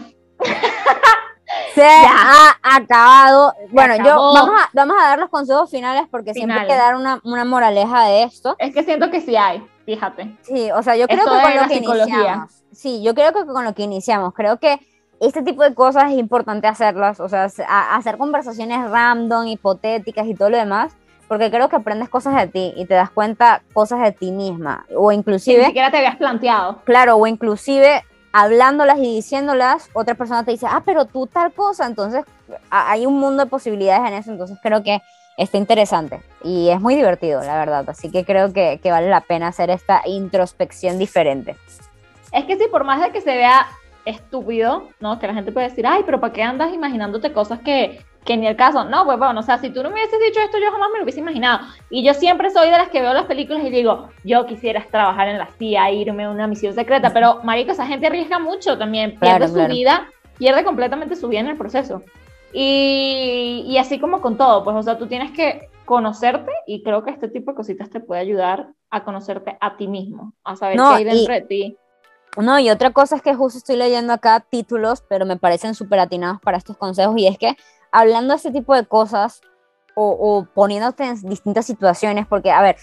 [1.73, 3.53] se ha acabado.
[3.57, 4.09] Se bueno, acabó.
[4.09, 6.55] yo vamos a, vamos a dar los consejos finales porque finales.
[6.55, 8.55] siempre hay que dar una, una, moraleja de esto.
[8.59, 10.35] Es que siento que sí hay, fíjate.
[10.41, 12.63] Sí, o sea, yo creo Esto que con lo que iniciamos.
[12.71, 14.79] Sí, yo creo que con lo que iniciamos, creo que
[15.19, 17.47] este tipo de cosas es importante hacerlas, o sea,
[17.91, 20.95] hacer conversaciones random, hipotéticas y todo lo demás,
[21.27, 24.85] porque creo que aprendes cosas de ti y te das cuenta cosas de ti misma,
[24.95, 25.59] o inclusive...
[25.59, 26.81] Ni siquiera te habías planteado.
[26.83, 28.03] Claro, o inclusive
[28.33, 32.25] hablándolas y diciéndolas, otra persona te dice, ah, pero tú tal cosa, entonces
[32.69, 35.01] hay un mundo de posibilidades en eso, entonces creo que
[35.37, 39.21] está interesante y es muy divertido, la verdad, así que creo que, que vale la
[39.21, 41.55] pena hacer esta introspección diferente.
[42.31, 43.67] Es que sí, por más de que se vea
[44.05, 45.19] estúpido, ¿no?
[45.19, 48.47] Que la gente puede decir, ay, pero ¿para qué andas imaginándote cosas que, que ni
[48.47, 48.85] el caso.
[48.85, 50.97] No, pues bueno, o sea, si tú no me hubieses dicho esto, yo jamás me
[50.97, 51.65] lo hubiese imaginado.
[51.89, 55.27] Y yo siempre soy de las que veo las películas y digo, yo quisiera trabajar
[55.27, 59.11] en la CIA, irme a una misión secreta, pero, marico, esa gente arriesga mucho también,
[59.19, 59.73] pierde claro, su claro.
[59.73, 60.07] vida,
[60.37, 62.01] pierde completamente su vida en el proceso.
[62.53, 67.03] Y, y así como con todo, pues, o sea, tú tienes que conocerte y creo
[67.03, 70.77] que este tipo de cositas te puede ayudar a conocerte a ti mismo, a saber
[70.77, 71.77] No, qué hay dentro y- de ti.
[72.37, 75.99] No, y otra cosa es que justo estoy leyendo acá títulos, pero me parecen súper
[75.99, 77.55] atinados para estos consejos, y es que
[77.91, 79.41] hablando de este tipo de cosas
[79.95, 82.77] o, o poniéndote en distintas situaciones, porque, a ver,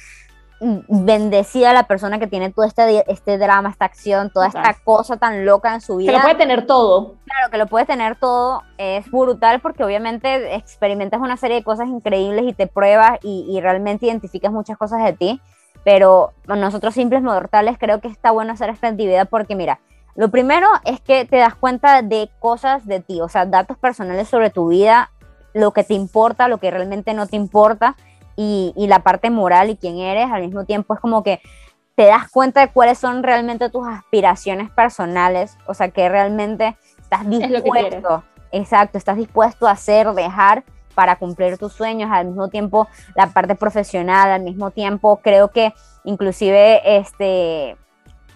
[0.61, 5.47] bendecida la persona que tiene todo este, este drama, esta acción, toda esta cosa tan
[5.47, 6.13] loca en su vida.
[6.13, 7.15] lo puede tener todo.
[7.25, 11.89] Claro, que lo puede tener todo, es brutal porque obviamente experimentas una serie de cosas
[11.89, 15.41] increíbles y te pruebas y, y realmente identificas muchas cosas de ti,
[15.83, 19.81] pero nosotros simples mortales creo que está bueno hacer esta actividad porque mira,
[20.15, 24.29] lo primero es que te das cuenta de cosas de ti, o sea, datos personales
[24.29, 25.11] sobre tu vida,
[25.55, 27.97] lo que te importa, lo que realmente no te importa
[28.37, 31.41] y, y la parte moral y quién eres, al mismo tiempo es como que
[32.01, 37.29] te das cuenta de cuáles son realmente tus aspiraciones personales, o sea, que realmente estás
[37.29, 40.65] dispuesto, exacto, estás dispuesto a hacer, dejar
[40.95, 45.75] para cumplir tus sueños, al mismo tiempo la parte profesional, al mismo tiempo creo que
[46.05, 47.77] inclusive este,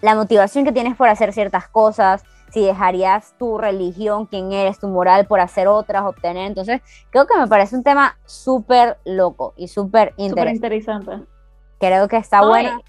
[0.01, 4.87] la motivación que tienes por hacer ciertas cosas, si dejarías tu religión, quién eres, tu
[4.87, 6.81] moral por hacer otras, obtener, entonces
[7.11, 11.21] creo que me parece un tema súper loco y súper Súper interesante,
[11.79, 12.81] creo que está No, bueno.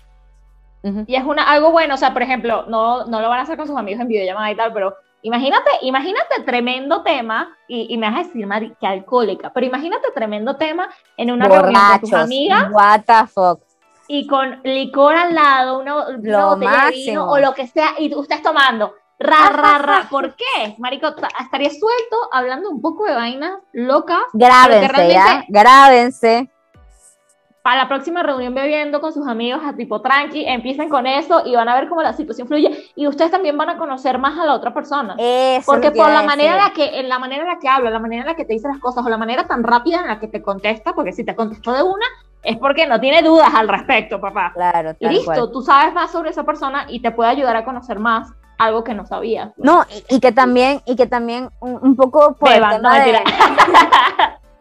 [1.07, 3.57] Y es una, algo bueno, o sea, por ejemplo, no, no lo van a hacer
[3.57, 8.07] con sus amigos en videollamada y tal, pero imagínate, imagínate tremendo tema, y, y me
[8.09, 12.11] vas a decir, Mari, que alcohólica, pero imagínate tremendo tema en una reunión con tus
[12.11, 13.61] Borrachos, amigas what the fuck.
[14.07, 17.33] y con licor al lado, una, una botella de vino máximo.
[17.33, 18.95] o lo que sea, y tú estés tomando.
[19.19, 20.07] Ra, ra, ra.
[20.11, 20.75] ¿Por qué?
[20.79, 24.21] Marico, ta- estaría suelto hablando un poco de vainas locas.
[24.35, 25.45] Grábense, ¿ya?
[25.49, 26.51] Grábense.
[27.63, 31.57] Para la próxima reunión bebiendo con sus amigos a tipo tranqui, empiecen con eso y
[31.57, 32.91] van a ver cómo la situación fluye.
[32.95, 35.17] Y ustedes también van a conocer más a la otra persona.
[35.19, 37.91] Eso Porque por la manera en la que, en la manera en la que habla,
[37.91, 40.07] la manera en la que te dice las cosas, o la manera tan rápida en
[40.07, 42.07] la que te contesta, porque si te contestó de una,
[42.45, 44.53] es porque no tiene dudas al respecto, papá.
[44.55, 45.51] Claro, Y listo, cual.
[45.51, 48.95] tú sabes más sobre esa persona y te puede ayudar a conocer más algo que
[48.95, 49.51] no sabías.
[49.57, 52.91] No, y, y que también, y que también un, un poco por el Beban, no,
[52.91, 53.21] tema de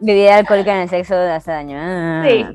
[0.00, 1.78] bebida alcohólica en el sexo hace daño.
[1.80, 2.24] Ah.
[2.26, 2.46] Sí.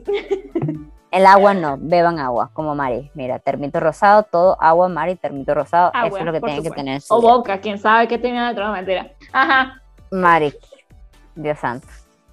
[1.11, 3.11] El agua no, beban agua, como Mari.
[3.13, 5.91] Mira, termito rosado, todo agua, Mari, termito rosado.
[5.93, 7.01] Agua, Eso es lo que tienen que tener.
[7.09, 9.11] O boca, quién sabe qué tenía dentro de la mentira.
[9.33, 9.81] Ajá.
[10.09, 10.53] Mari,
[11.35, 11.87] Dios santo.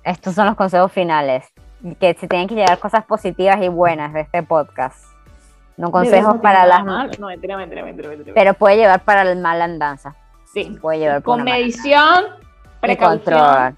[0.04, 1.44] Estos son los consejos finales.
[1.98, 5.07] Que se tienen que llevar cosas positivas y buenas de este podcast.
[5.78, 6.84] No consejos No tiene para las.
[6.84, 7.10] malo.
[7.18, 8.32] No, mentira, mentira, mentira, mentira.
[8.34, 10.14] Pero puede llevar para el mala andanza.
[10.52, 10.76] sí.
[10.80, 12.24] Puede llevar Con medición.
[12.26, 13.18] Y precaución.
[13.24, 13.76] control.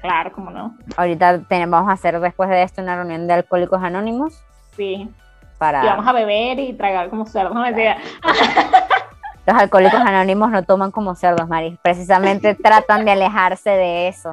[0.00, 0.76] Claro, cómo no.
[0.96, 4.40] Ahorita tenemos, vamos a hacer después de esto una reunión de alcohólicos anónimos
[4.76, 5.10] Sí.
[5.58, 7.52] para Y vamos a beber y tragar como cerdos.
[7.54, 7.98] No, mentira.
[9.46, 11.78] los alcohólicos anónimos no toman como cerdos, Mari.
[11.82, 14.32] Precisamente tratan de alejarse de eso.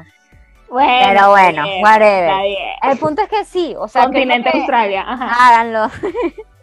[0.69, 2.31] Bueno, Pero bueno, whatever.
[2.83, 5.05] El punto es que sí, o sea, Continente que Australia.
[5.07, 5.47] Ajá.
[5.49, 5.87] háganlo.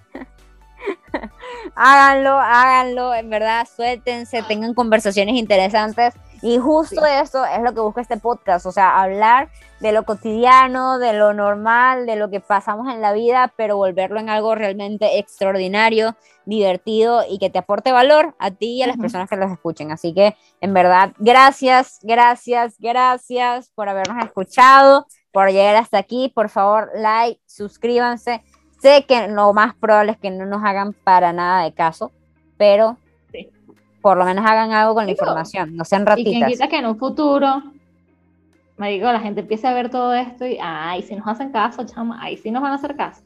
[1.74, 6.14] háganlo, háganlo, en verdad, suéltense, tengan conversaciones interesantes.
[6.42, 7.10] Y justo Sí.
[7.22, 9.48] eso es lo que busca este podcast, o sea, hablar
[9.80, 14.20] de lo cotidiano, de lo normal, de lo que pasamos en la vida, pero volverlo
[14.20, 18.96] en algo realmente extraordinario, divertido y que te aporte valor a ti y a las
[18.96, 19.02] Ujú.
[19.02, 19.90] personas que los escuchen.
[19.90, 26.30] Así que, en verdad, gracias, gracias, gracias por habernos escuchado, por llegar hasta aquí.
[26.34, 28.42] Por favor, like, suscríbanse.
[28.84, 32.12] Sé que lo más probable es que no nos hagan para nada de caso,
[32.58, 32.98] pero
[33.32, 33.48] Sí.
[34.02, 36.50] por lo menos hagan algo con la Digo, información, no sean Y quien ratitas.
[36.52, 37.62] quita que en un futuro,
[38.76, 41.82] me digo, la gente empiece a ver todo esto y, ay, si nos hacen caso,
[41.86, 43.22] chama, ahí sí nos van a hacer caso.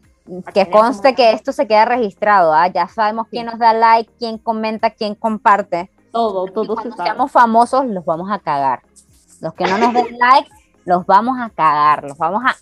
[0.55, 2.69] Que conste que esto se queda registrado, ¿ah?
[2.69, 3.51] ya sabemos quién Sí.
[3.51, 5.91] nos da like, quién comenta, quién comparte.
[6.13, 7.09] Todo, Y todo se cuando sabe.
[7.09, 8.83] seamos famosos, los vamos a cagar.
[9.41, 10.49] Los que no nos den like,
[10.89, 12.57] los vamos a cagar, los vamos a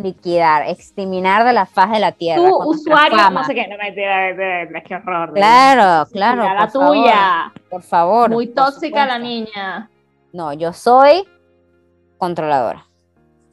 [0.00, 2.40] liquidar, exterminar de la faz de la tierra.
[2.40, 5.32] Nuestra usuario, no sé qué, no mentira, mentira, qué horror.
[5.34, 6.44] Claro, claro.
[6.44, 7.52] La por favor, tuya.
[7.68, 8.30] por favor.
[8.30, 9.90] Muy tóxica la niña.
[10.32, 11.26] No, yo soy
[12.18, 12.86] controladora.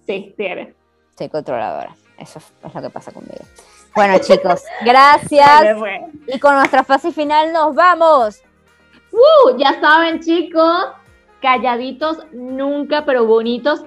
[0.05, 0.75] Sí, sí eres.
[1.17, 1.95] Soy controladora.
[2.19, 3.43] Eso es lo que pasa conmigo.
[3.95, 5.63] Bueno, chicos, gracias.
[5.63, 6.01] me fue.
[6.27, 8.43] Y con nuestra fase final nos vamos.
[9.11, 10.85] Uh, ya saben, chicos,
[11.41, 13.83] calladitos nunca, pero bonitos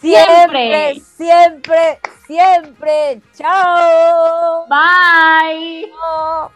[0.00, 1.00] Siempre, Siempre.
[1.16, 3.20] siempre, siempre.
[3.36, 4.66] Chao.
[4.66, 5.90] Bye.
[5.92, 6.50] Chao.